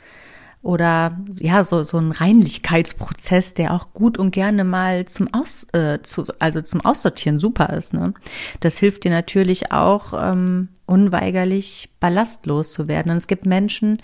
oder 0.62 1.18
ja, 1.38 1.64
so, 1.64 1.84
so 1.84 1.98
ein 1.98 2.12
Reinlichkeitsprozess, 2.12 3.54
der 3.54 3.72
auch 3.72 3.94
gut 3.94 4.18
und 4.18 4.30
gerne 4.30 4.64
mal 4.64 5.06
zum 5.06 5.32
Aus, 5.32 5.66
äh, 5.72 6.00
zu, 6.02 6.24
also 6.38 6.60
zum 6.60 6.82
Aussortieren 6.82 7.38
super 7.38 7.70
ist. 7.70 7.94
Ne? 7.94 8.12
Das 8.60 8.78
hilft 8.78 9.04
dir 9.04 9.10
natürlich 9.10 9.72
auch 9.72 10.12
ähm, 10.14 10.68
unweigerlich 10.84 11.90
ballastlos 11.98 12.72
zu 12.72 12.88
werden. 12.88 13.10
Und 13.10 13.18
es 13.18 13.26
gibt 13.26 13.46
Menschen, 13.46 13.98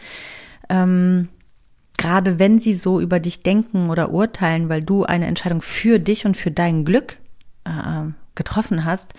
ähm, 0.70 1.28
gerade 1.96 2.38
wenn 2.38 2.60
sie 2.60 2.74
so 2.74 3.00
über 3.00 3.20
dich 3.20 3.42
denken 3.42 3.90
oder 3.90 4.10
urteilen, 4.10 4.68
weil 4.68 4.82
du 4.82 5.04
eine 5.04 5.26
Entscheidung 5.26 5.62
für 5.62 5.98
dich 5.98 6.26
und 6.26 6.36
für 6.36 6.50
dein 6.50 6.84
Glück 6.84 7.18
äh, 7.64 8.10
getroffen 8.34 8.84
hast, 8.84 9.14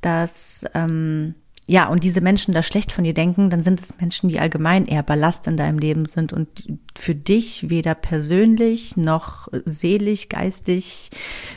dass 0.00 0.64
ähm, 0.74 1.34
ja, 1.68 1.88
und 1.88 2.04
diese 2.04 2.20
Menschen 2.20 2.54
da 2.54 2.62
schlecht 2.62 2.92
von 2.92 3.02
dir 3.02 3.14
denken, 3.14 3.50
dann 3.50 3.64
sind 3.64 3.80
es 3.80 3.98
Menschen, 3.98 4.28
die 4.28 4.38
allgemein 4.38 4.86
eher 4.86 5.02
Ballast 5.02 5.48
in 5.48 5.56
deinem 5.56 5.80
Leben 5.80 6.06
sind 6.06 6.32
und 6.32 6.48
für 6.96 7.16
dich 7.16 7.70
weder 7.70 7.96
persönlich 7.96 8.96
noch 8.96 9.48
seelisch, 9.64 10.28
geistig, 10.28 11.10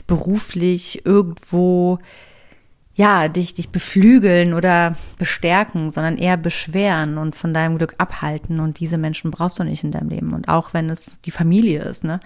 beruflich 0.08 1.06
irgendwo 1.06 2.00
ja, 3.00 3.30
dich, 3.30 3.54
dich 3.54 3.70
beflügeln 3.70 4.54
oder 4.54 4.94
bestärken, 5.18 5.90
sondern 5.90 6.18
eher 6.18 6.36
beschweren 6.36 7.18
und 7.18 7.34
von 7.34 7.54
deinem 7.54 7.78
Glück 7.78 7.96
abhalten. 7.98 8.60
Und 8.60 8.82
diese 8.82 8.98
Menschen 8.98 9.32
brauchst 9.32 9.58
du 9.58 9.64
nicht 9.64 9.86
in 9.86 9.94
deinem 9.94 10.10
Leben. 10.10 10.34
Und 10.34 10.50
auch 10.50 10.74
wenn 10.74 10.90
es 10.90 11.18
die 11.22 11.32
Familie 11.32 11.80
ist, 11.84 12.04
ne? 12.04 12.20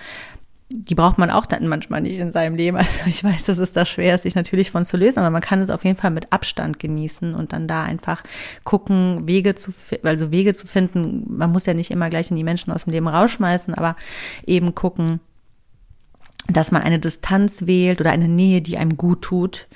die 0.69 0.95
braucht 0.95 1.19
man 1.19 1.29
auch 1.29 1.45
dann 1.45 1.67
manchmal 1.67 2.01
nicht 2.01 2.17
in 2.17 2.31
seinem 2.31 2.55
Leben. 2.55 2.77
Also 2.79 3.05
ich 3.05 3.23
weiß, 3.23 3.45
dass 3.45 3.59
es 3.59 3.71
da 3.73 3.85
schwer 3.85 4.15
ist, 4.15 4.23
sich 4.23 4.33
natürlich 4.33 4.71
von 4.71 4.83
zu 4.83 4.97
lösen, 4.97 5.19
aber 5.19 5.29
man 5.29 5.43
kann 5.43 5.61
es 5.61 5.69
auf 5.69 5.85
jeden 5.85 5.97
Fall 5.97 6.09
mit 6.09 6.33
Abstand 6.33 6.79
genießen 6.79 7.35
und 7.35 7.53
dann 7.53 7.67
da 7.67 7.83
einfach 7.83 8.23
gucken, 8.63 9.27
Wege 9.27 9.53
zu, 9.53 9.75
also 10.01 10.31
Wege 10.31 10.55
zu 10.55 10.65
finden. 10.65 11.37
Man 11.37 11.51
muss 11.51 11.67
ja 11.67 11.75
nicht 11.75 11.91
immer 11.91 12.09
gleich 12.09 12.31
in 12.31 12.35
die 12.35 12.43
Menschen 12.43 12.73
aus 12.73 12.85
dem 12.85 12.93
Leben 12.93 13.07
rausschmeißen, 13.07 13.75
aber 13.75 13.95
eben 14.47 14.73
gucken, 14.73 15.19
dass 16.47 16.71
man 16.71 16.81
eine 16.81 16.97
Distanz 16.97 17.67
wählt 17.67 18.01
oder 18.01 18.11
eine 18.11 18.27
Nähe, 18.27 18.61
die 18.61 18.77
einem 18.77 18.97
gut 18.97 19.21
tut, 19.21 19.67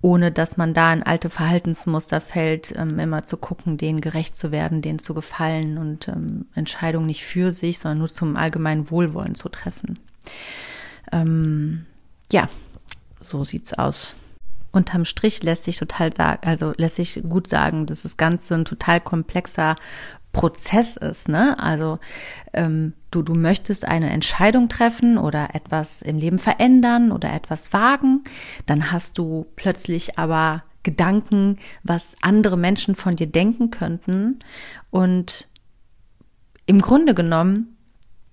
ohne 0.00 0.30
dass 0.30 0.56
man 0.56 0.74
da 0.74 0.92
in 0.92 1.02
alte 1.02 1.28
Verhaltensmuster 1.28 2.20
fällt, 2.20 2.74
ähm, 2.76 2.98
immer 2.98 3.24
zu 3.24 3.36
gucken, 3.36 3.78
denen 3.78 4.00
gerecht 4.00 4.36
zu 4.36 4.52
werden, 4.52 4.80
denen 4.80 5.00
zu 5.00 5.12
gefallen 5.12 5.76
und 5.76 6.08
ähm, 6.08 6.46
Entscheidungen 6.54 7.06
nicht 7.06 7.24
für 7.24 7.52
sich, 7.52 7.78
sondern 7.78 7.98
nur 7.98 8.08
zum 8.08 8.36
allgemeinen 8.36 8.90
Wohlwollen 8.90 9.34
zu 9.34 9.48
treffen. 9.48 9.98
Ähm, 11.10 11.86
ja, 12.30 12.48
so 13.20 13.42
sieht's 13.42 13.74
aus. 13.74 14.14
Unterm 14.70 15.04
Strich 15.04 15.42
lässt 15.42 15.64
sich 15.64 15.78
total 15.78 16.14
sagen, 16.14 16.46
also 16.46 16.72
lässt 16.76 16.96
sich 16.96 17.22
gut 17.28 17.48
sagen, 17.48 17.86
dass 17.86 18.02
das 18.02 18.16
Ganze 18.16 18.54
ein 18.54 18.64
total 18.64 19.00
komplexer 19.00 19.74
Prozess 20.32 20.96
ist, 20.96 21.28
ne? 21.28 21.58
Also 21.58 21.98
ähm, 22.52 22.92
du, 23.10 23.22
du 23.22 23.34
möchtest 23.34 23.86
eine 23.86 24.10
Entscheidung 24.10 24.68
treffen 24.68 25.18
oder 25.18 25.54
etwas 25.54 26.02
im 26.02 26.18
Leben 26.18 26.38
verändern 26.38 27.12
oder 27.12 27.32
etwas 27.32 27.72
wagen, 27.72 28.24
dann 28.66 28.92
hast 28.92 29.18
du 29.18 29.46
plötzlich 29.56 30.18
aber 30.18 30.64
Gedanken, 30.82 31.58
was 31.82 32.16
andere 32.22 32.56
Menschen 32.56 32.94
von 32.94 33.16
dir 33.16 33.26
denken 33.26 33.70
könnten. 33.70 34.38
Und 34.90 35.48
im 36.66 36.80
Grunde 36.80 37.14
genommen 37.14 37.76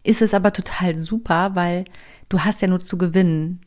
ist 0.04 0.22
es 0.22 0.34
aber 0.34 0.54
total 0.54 1.00
super, 1.00 1.56
weil 1.56 1.86
du 2.30 2.42
hast 2.42 2.62
ja 2.62 2.68
nur 2.68 2.80
zu 2.80 2.98
gewinnen. 2.98 3.62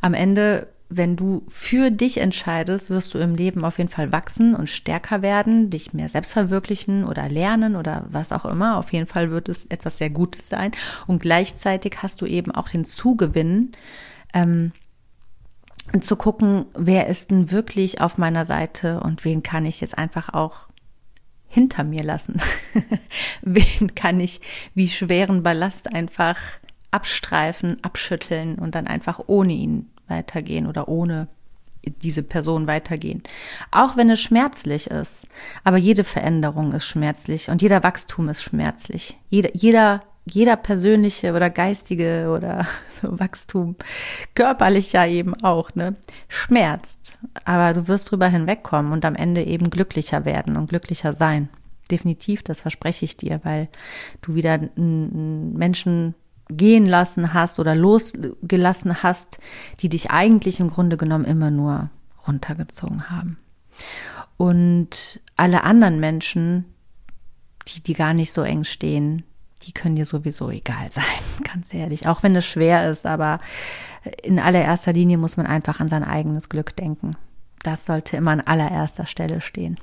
Am 0.00 0.14
Ende, 0.14 0.68
wenn 0.92 1.14
du 1.14 1.44
für 1.48 1.92
dich 1.92 2.18
entscheidest, 2.18 2.90
wirst 2.90 3.14
du 3.14 3.18
im 3.18 3.36
Leben 3.36 3.64
auf 3.64 3.78
jeden 3.78 3.90
Fall 3.90 4.10
wachsen 4.10 4.56
und 4.56 4.68
stärker 4.68 5.22
werden, 5.22 5.70
dich 5.70 5.94
mehr 5.94 6.08
selbst 6.08 6.32
verwirklichen 6.32 7.04
oder 7.04 7.28
lernen 7.28 7.76
oder 7.76 8.06
was 8.10 8.32
auch 8.32 8.44
immer. 8.44 8.76
Auf 8.76 8.92
jeden 8.92 9.06
Fall 9.06 9.30
wird 9.30 9.48
es 9.48 9.66
etwas 9.66 9.98
sehr 9.98 10.10
Gutes 10.10 10.48
sein. 10.48 10.72
Und 11.06 11.22
gleichzeitig 11.22 11.98
hast 12.02 12.20
du 12.20 12.26
eben 12.26 12.50
auch 12.50 12.68
den 12.68 12.84
Zugewinn, 12.84 13.70
ähm, 14.34 14.72
zu 16.00 16.16
gucken, 16.16 16.66
wer 16.74 17.06
ist 17.06 17.30
denn 17.30 17.50
wirklich 17.50 18.00
auf 18.00 18.18
meiner 18.18 18.44
Seite 18.44 19.00
und 19.00 19.24
wen 19.24 19.42
kann 19.42 19.66
ich 19.66 19.80
jetzt 19.80 19.96
einfach 19.96 20.34
auch 20.34 20.68
hinter 21.48 21.84
mir 21.84 22.02
lassen? 22.02 22.40
Wen 23.42 23.94
kann 23.96 24.20
ich 24.20 24.40
wie 24.74 24.88
schweren 24.88 25.42
Ballast 25.42 25.92
einfach 25.92 26.36
abstreifen, 26.92 27.82
abschütteln 27.82 28.56
und 28.56 28.76
dann 28.76 28.86
einfach 28.86 29.20
ohne 29.26 29.52
ihn 29.52 29.89
weitergehen 30.10 30.66
oder 30.66 30.88
ohne 30.88 31.28
diese 31.84 32.22
Person 32.22 32.66
weitergehen. 32.66 33.22
Auch 33.70 33.96
wenn 33.96 34.10
es 34.10 34.20
schmerzlich 34.20 34.88
ist. 34.88 35.26
Aber 35.64 35.76
jede 35.76 36.04
Veränderung 36.04 36.72
ist 36.72 36.86
schmerzlich 36.86 37.48
und 37.48 37.62
jeder 37.62 37.82
Wachstum 37.82 38.28
ist 38.28 38.42
schmerzlich. 38.42 39.18
Jeder, 39.30 39.50
jeder, 39.54 40.00
jeder 40.26 40.56
persönliche 40.56 41.32
oder 41.34 41.50
geistige 41.50 42.30
oder 42.36 42.66
Wachstum, 43.02 43.76
körperlich 44.34 44.92
ja 44.92 45.06
eben 45.06 45.34
auch, 45.42 45.74
ne, 45.74 45.96
schmerzt. 46.28 47.18
Aber 47.44 47.72
du 47.72 47.88
wirst 47.88 48.10
drüber 48.10 48.28
hinwegkommen 48.28 48.92
und 48.92 49.04
am 49.04 49.14
Ende 49.14 49.42
eben 49.42 49.70
glücklicher 49.70 50.24
werden 50.24 50.56
und 50.56 50.68
glücklicher 50.68 51.12
sein. 51.12 51.48
Definitiv, 51.90 52.42
das 52.42 52.60
verspreche 52.60 53.04
ich 53.04 53.16
dir, 53.16 53.40
weil 53.42 53.68
du 54.20 54.34
wieder 54.34 54.60
Menschen 54.76 56.14
gehen 56.50 56.86
lassen 56.86 57.32
hast 57.32 57.58
oder 57.58 57.74
losgelassen 57.74 59.02
hast, 59.02 59.38
die 59.80 59.88
dich 59.88 60.10
eigentlich 60.10 60.60
im 60.60 60.70
Grunde 60.70 60.96
genommen 60.96 61.24
immer 61.24 61.50
nur 61.50 61.90
runtergezogen 62.26 63.10
haben. 63.10 63.38
Und 64.36 65.20
alle 65.36 65.64
anderen 65.64 66.00
Menschen, 66.00 66.64
die, 67.68 67.82
die 67.82 67.94
gar 67.94 68.14
nicht 68.14 68.32
so 68.32 68.42
eng 68.42 68.64
stehen, 68.64 69.24
die 69.64 69.72
können 69.72 69.96
dir 69.96 70.06
sowieso 70.06 70.50
egal 70.50 70.86
sein, 70.90 71.04
ganz 71.44 71.72
ehrlich. 71.74 72.06
Auch 72.06 72.22
wenn 72.22 72.34
es 72.36 72.46
schwer 72.46 72.90
ist, 72.90 73.06
aber 73.06 73.40
in 74.22 74.38
allererster 74.38 74.92
Linie 74.92 75.18
muss 75.18 75.36
man 75.36 75.46
einfach 75.46 75.80
an 75.80 75.88
sein 75.88 76.04
eigenes 76.04 76.48
Glück 76.48 76.74
denken. 76.76 77.16
Das 77.62 77.84
sollte 77.84 78.16
immer 78.16 78.30
an 78.30 78.40
allererster 78.40 79.06
Stelle 79.06 79.40
stehen. 79.40 79.76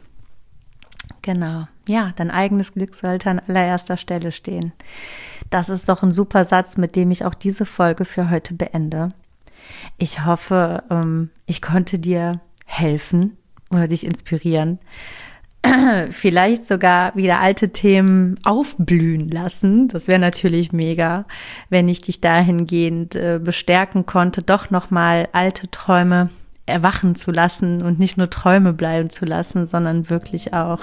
Genau. 1.21 1.67
Ja, 1.87 2.11
dein 2.17 2.31
eigenes 2.31 2.73
Glück 2.73 2.95
sollte 2.95 3.29
an 3.29 3.41
allererster 3.47 3.97
Stelle 3.97 4.33
stehen. 4.33 4.73
Das 5.49 5.69
ist 5.69 5.87
doch 5.87 6.03
ein 6.03 6.11
super 6.11 6.45
Satz, 6.45 6.77
mit 6.77 6.95
dem 6.95 7.11
ich 7.11 7.23
auch 7.23 7.33
diese 7.33 7.65
Folge 7.65 8.03
für 8.03 8.29
heute 8.29 8.53
beende. 8.53 9.09
Ich 9.97 10.25
hoffe, 10.25 10.83
ähm, 10.89 11.29
ich 11.45 11.61
konnte 11.61 11.97
dir 11.97 12.41
helfen 12.65 13.37
oder 13.71 13.87
dich 13.87 14.05
inspirieren. 14.05 14.79
Vielleicht 16.11 16.65
sogar 16.65 17.15
wieder 17.15 17.39
alte 17.39 17.69
Themen 17.69 18.37
aufblühen 18.43 19.29
lassen. 19.29 19.87
Das 19.87 20.07
wäre 20.07 20.19
natürlich 20.19 20.73
mega, 20.73 21.25
wenn 21.69 21.87
ich 21.87 22.01
dich 22.01 22.19
dahingehend 22.19 23.15
äh, 23.15 23.39
bestärken 23.41 24.05
konnte, 24.05 24.41
doch 24.41 24.69
nochmal 24.69 25.29
alte 25.31 25.71
Träume 25.71 26.29
erwachen 26.67 27.15
zu 27.15 27.31
lassen 27.31 27.81
und 27.81 27.97
nicht 27.97 28.17
nur 28.17 28.29
Träume 28.29 28.73
bleiben 28.73 29.09
zu 29.09 29.25
lassen, 29.25 29.67
sondern 29.67 30.09
wirklich 30.09 30.53
auch 30.53 30.79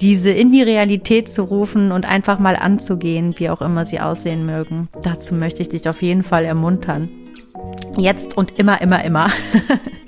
diese 0.00 0.30
in 0.30 0.50
die 0.50 0.62
Realität 0.62 1.32
zu 1.32 1.42
rufen 1.42 1.92
und 1.92 2.06
einfach 2.06 2.38
mal 2.38 2.56
anzugehen, 2.56 3.34
wie 3.38 3.50
auch 3.50 3.60
immer 3.60 3.84
sie 3.84 4.00
aussehen 4.00 4.46
mögen. 4.46 4.88
Dazu 5.02 5.34
möchte 5.34 5.62
ich 5.62 5.68
dich 5.68 5.88
auf 5.88 6.02
jeden 6.02 6.22
Fall 6.22 6.44
ermuntern. 6.44 7.08
Jetzt 7.96 8.36
und 8.36 8.58
immer, 8.58 8.80
immer, 8.80 9.04
immer. 9.04 9.30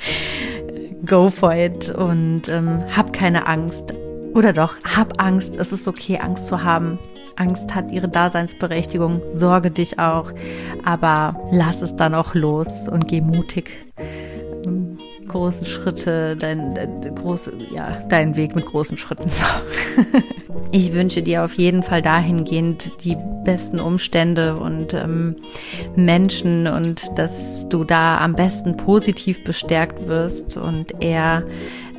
Go 1.07 1.31
for 1.31 1.55
it 1.55 1.91
und 1.91 2.49
ähm, 2.49 2.83
hab 2.95 3.13
keine 3.13 3.47
Angst. 3.47 3.95
Oder 4.35 4.53
doch, 4.53 4.75
hab 4.97 5.23
Angst. 5.23 5.57
Es 5.57 5.73
ist 5.73 5.89
okay, 5.89 6.19
Angst 6.19 6.47
zu 6.47 6.63
haben. 6.63 6.99
Angst 7.37 7.75
hat 7.75 7.91
ihre 7.91 8.09
Daseinsberechtigung. 8.09 9.23
Sorge 9.33 9.71
dich 9.71 9.99
auch. 9.99 10.33
Aber 10.85 11.41
lass 11.51 11.83
es 11.83 11.97
dann 11.97 12.15
auch 12.15 12.35
los 12.35 12.89
und 12.89 13.09
geh 13.09 13.21
mutig 13.21 13.88
großen 15.29 15.67
Schritte, 15.67 16.37
dein, 16.37 16.75
dein, 16.75 17.15
große, 17.15 17.53
ja, 17.75 18.01
deinen 18.09 18.37
Weg 18.37 18.55
mit 18.55 18.67
großen 18.67 18.99
Schritten. 18.99 19.31
Ich 20.71 20.93
wünsche 20.93 21.23
dir 21.23 21.45
auf 21.45 21.55
jeden 21.55 21.83
Fall 21.83 22.03
dahingehend 22.03 23.05
die 23.05 23.17
besten 23.45 23.81
Umstände 23.81 24.57
und 24.57 24.93
ähm, 24.93 25.37
Menschen 25.97 26.67
und 26.67 27.07
dass 27.17 27.67
du 27.71 27.85
da 27.85 28.19
am 28.19 28.35
besten 28.35 28.77
positiv 28.77 29.45
bestärkt 29.45 30.07
wirst 30.09 30.59
und 30.59 31.03
eher 31.03 31.45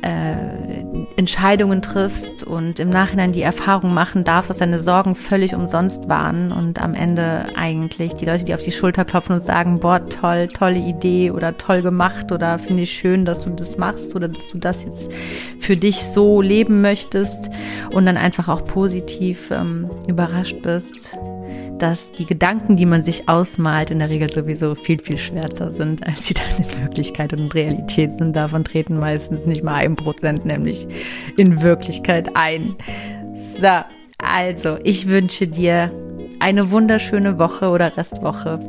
äh, 0.02 0.34
Entscheidungen 1.16 1.82
triffst 1.82 2.42
und 2.42 2.78
im 2.78 2.88
Nachhinein 2.88 3.32
die 3.32 3.42
Erfahrung 3.42 3.92
machen 3.92 4.24
darfst, 4.24 4.50
dass 4.50 4.58
deine 4.58 4.80
Sorgen 4.80 5.14
völlig 5.14 5.54
umsonst 5.54 6.08
waren 6.08 6.52
und 6.52 6.80
am 6.80 6.94
Ende 6.94 7.46
eigentlich 7.56 8.14
die 8.14 8.24
Leute, 8.24 8.44
die 8.44 8.54
auf 8.54 8.62
die 8.62 8.72
Schulter 8.72 9.04
klopfen 9.04 9.34
und 9.34 9.42
sagen, 9.42 9.80
boah, 9.80 10.06
toll, 10.08 10.48
tolle 10.48 10.78
Idee 10.78 11.30
oder 11.30 11.58
toll 11.58 11.82
gemacht 11.82 12.32
oder 12.32 12.58
finde 12.58 12.84
ich 12.84 12.92
schön, 12.92 13.24
dass 13.24 13.42
du 13.42 13.50
das 13.50 13.76
machst 13.76 14.14
oder 14.16 14.28
dass 14.28 14.48
du 14.48 14.58
das 14.58 14.84
jetzt 14.84 15.10
für 15.58 15.76
dich 15.76 16.02
so 16.02 16.40
leben 16.40 16.80
möchtest 16.80 17.50
und 17.92 18.06
dann 18.06 18.16
einfach 18.16 18.48
auch 18.48 18.64
positiv 18.64 19.50
ähm, 19.50 19.90
überrascht 20.06 20.62
bist 20.62 21.16
dass 21.82 22.12
die 22.12 22.26
Gedanken, 22.26 22.76
die 22.76 22.86
man 22.86 23.04
sich 23.04 23.28
ausmalt, 23.28 23.90
in 23.90 23.98
der 23.98 24.08
Regel 24.08 24.30
sowieso 24.30 24.74
viel, 24.74 25.00
viel 25.00 25.18
schwärzer 25.18 25.72
sind, 25.72 26.06
als 26.06 26.26
sie 26.26 26.34
dann 26.34 26.44
in 26.58 26.82
Wirklichkeit 26.82 27.32
und 27.32 27.54
Realität 27.54 28.12
sind. 28.12 28.36
Davon 28.36 28.64
treten 28.64 28.98
meistens 28.98 29.46
nicht 29.46 29.62
mal 29.62 29.74
ein 29.74 29.96
Prozent, 29.96 30.44
nämlich 30.44 30.86
in 31.36 31.62
Wirklichkeit 31.62 32.36
ein. 32.36 32.76
So, 33.60 33.80
also, 34.18 34.78
ich 34.84 35.08
wünsche 35.08 35.46
dir 35.46 35.90
eine 36.38 36.70
wunderschöne 36.70 37.38
Woche 37.38 37.68
oder 37.68 37.96
Restwoche 37.96 38.60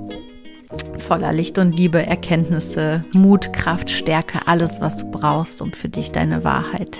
voller 0.97 1.33
Licht 1.33 1.57
und 1.57 1.75
Liebe, 1.75 2.05
Erkenntnisse, 2.05 3.03
Mut, 3.11 3.51
Kraft, 3.51 3.89
Stärke, 3.89 4.47
alles, 4.47 4.79
was 4.79 4.97
du 4.97 5.11
brauchst, 5.11 5.61
um 5.61 5.73
für 5.73 5.89
dich 5.89 6.11
deine 6.11 6.43
Wahrheit 6.43 6.97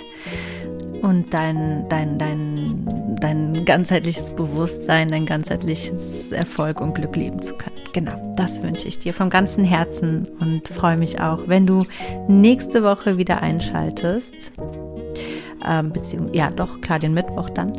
und 1.02 1.34
dein, 1.34 1.88
dein, 1.90 2.18
dein, 2.18 3.18
dein 3.20 3.66
ganzheitliches 3.66 4.32
Bewusstsein, 4.32 5.08
dein 5.08 5.26
ganzheitliches 5.26 6.32
Erfolg 6.32 6.82
und 6.82 6.96
Glück 6.96 7.16
leben 7.16 7.42
zu 7.42 7.56
können. 7.56 7.76
Genau, 7.94 8.34
das 8.38 8.64
wünsche 8.64 8.88
ich 8.88 9.00
dir 9.00 9.14
vom 9.14 9.30
ganzen 9.30 9.66
Herzen 9.66 10.28
und 10.40 10.68
freue 10.68 10.98
mich 10.98 11.20
auch, 11.20 11.48
wenn 11.48 11.68
du 11.68 11.86
nächste 12.28 12.84
Woche 12.84 13.18
wieder 13.18 13.42
einschaltest. 13.42 14.54
Ähm, 15.68 15.92
beziehungsweise, 15.92 16.38
ja, 16.38 16.50
doch, 16.50 16.82
klar, 16.82 16.98
den 16.98 17.14
Mittwoch 17.14 17.50
dann. 17.50 17.74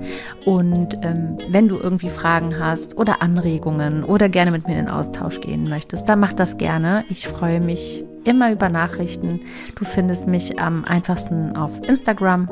Und 0.45 0.99
ähm, 1.03 1.39
wenn 1.49 1.68
du 1.68 1.79
irgendwie 1.79 2.11
Fragen 2.11 2.59
hast 2.59 2.97
oder 2.97 3.23
Anregungen 3.23 4.05
oder 4.05 4.29
gerne 4.29 4.51
mit 4.53 4.68
mir 4.68 4.79
in 4.79 4.87
den 4.87 4.95
Austausch 4.95 5.41
gehen 5.41 5.68
möchtest, 5.68 6.09
dann 6.09 6.20
mach 6.20 6.33
das 6.33 6.59
gerne. 6.59 7.05
Ich 7.09 7.27
freue 7.27 7.61
mich 7.61 8.05
immer 8.25 8.53
über 8.53 8.68
Nachrichten. 8.68 9.41
Du 9.77 9.85
findest 9.85 10.27
mich 10.27 10.61
am 10.61 10.85
einfachsten 10.85 11.57
auf 11.57 11.73
Instagram. 11.89 12.49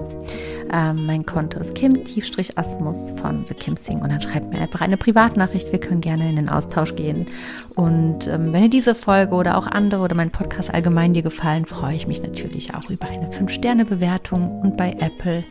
Ähm, 0.73 1.07
mein 1.07 1.27
Konto 1.27 1.59
ist 1.59 1.75
kim-asmus 1.75 3.13
von 3.13 3.45
The 3.45 3.55
Kim 3.55 3.77
Sing 3.77 4.01
und 4.01 4.13
dann 4.13 4.21
schreibt 4.21 4.53
mir 4.53 4.61
einfach 4.61 4.81
eine 4.81 4.97
Privatnachricht. 4.97 5.73
Wir 5.73 5.81
können 5.81 6.01
gerne 6.01 6.29
in 6.29 6.37
den 6.37 6.49
Austausch 6.49 6.95
gehen. 6.95 7.27
Und 7.75 8.29
ähm, 8.29 8.53
wenn 8.53 8.63
dir 8.63 8.71
diese 8.71 8.95
Folge 8.95 9.35
oder 9.35 9.59
auch 9.59 9.67
andere 9.67 10.03
oder 10.03 10.15
mein 10.15 10.31
Podcast 10.31 10.73
allgemein 10.73 11.13
dir 11.13 11.23
gefallen, 11.23 11.67
freue 11.67 11.97
ich 11.97 12.07
mich 12.07 12.23
natürlich 12.23 12.75
auch 12.75 12.89
über 12.89 13.09
eine 13.09 13.31
5-Sterne-Bewertung 13.31 14.61
und 14.61 14.77
bei 14.77 14.93
Apple 15.01 15.43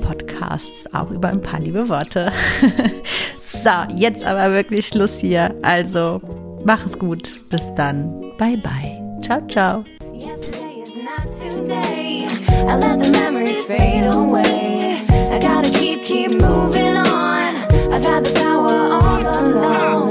Podcasts 0.00 0.92
auch 0.94 1.10
über 1.10 1.28
ein 1.28 1.42
paar 1.42 1.60
liebe 1.60 1.88
Worte. 1.88 2.32
so, 3.42 3.70
jetzt 3.94 4.24
aber 4.24 4.52
wirklich 4.54 4.88
Schluss 4.88 5.18
hier. 5.18 5.54
Also, 5.62 6.20
mach 6.64 6.86
es 6.86 6.98
gut. 6.98 7.34
Bis 7.50 7.74
dann. 7.74 8.20
Bye, 8.38 8.56
bye. 8.56 9.01
Ciao, 9.22 9.40
ciao. 9.46 9.84
I 12.64 12.76
let 12.76 12.98
the 12.98 13.08
memories 13.12 13.64
fade 13.64 14.12
away. 14.12 15.04
I 15.08 15.38
gotta 15.40 15.70
keep, 15.70 16.04
keep 16.04 16.32
moving 16.32 16.96
on. 16.96 17.54
I've 17.92 18.04
had 18.04 18.24
the 18.24 18.32
power 18.34 18.74
all 18.74 19.20
along. 19.38 20.01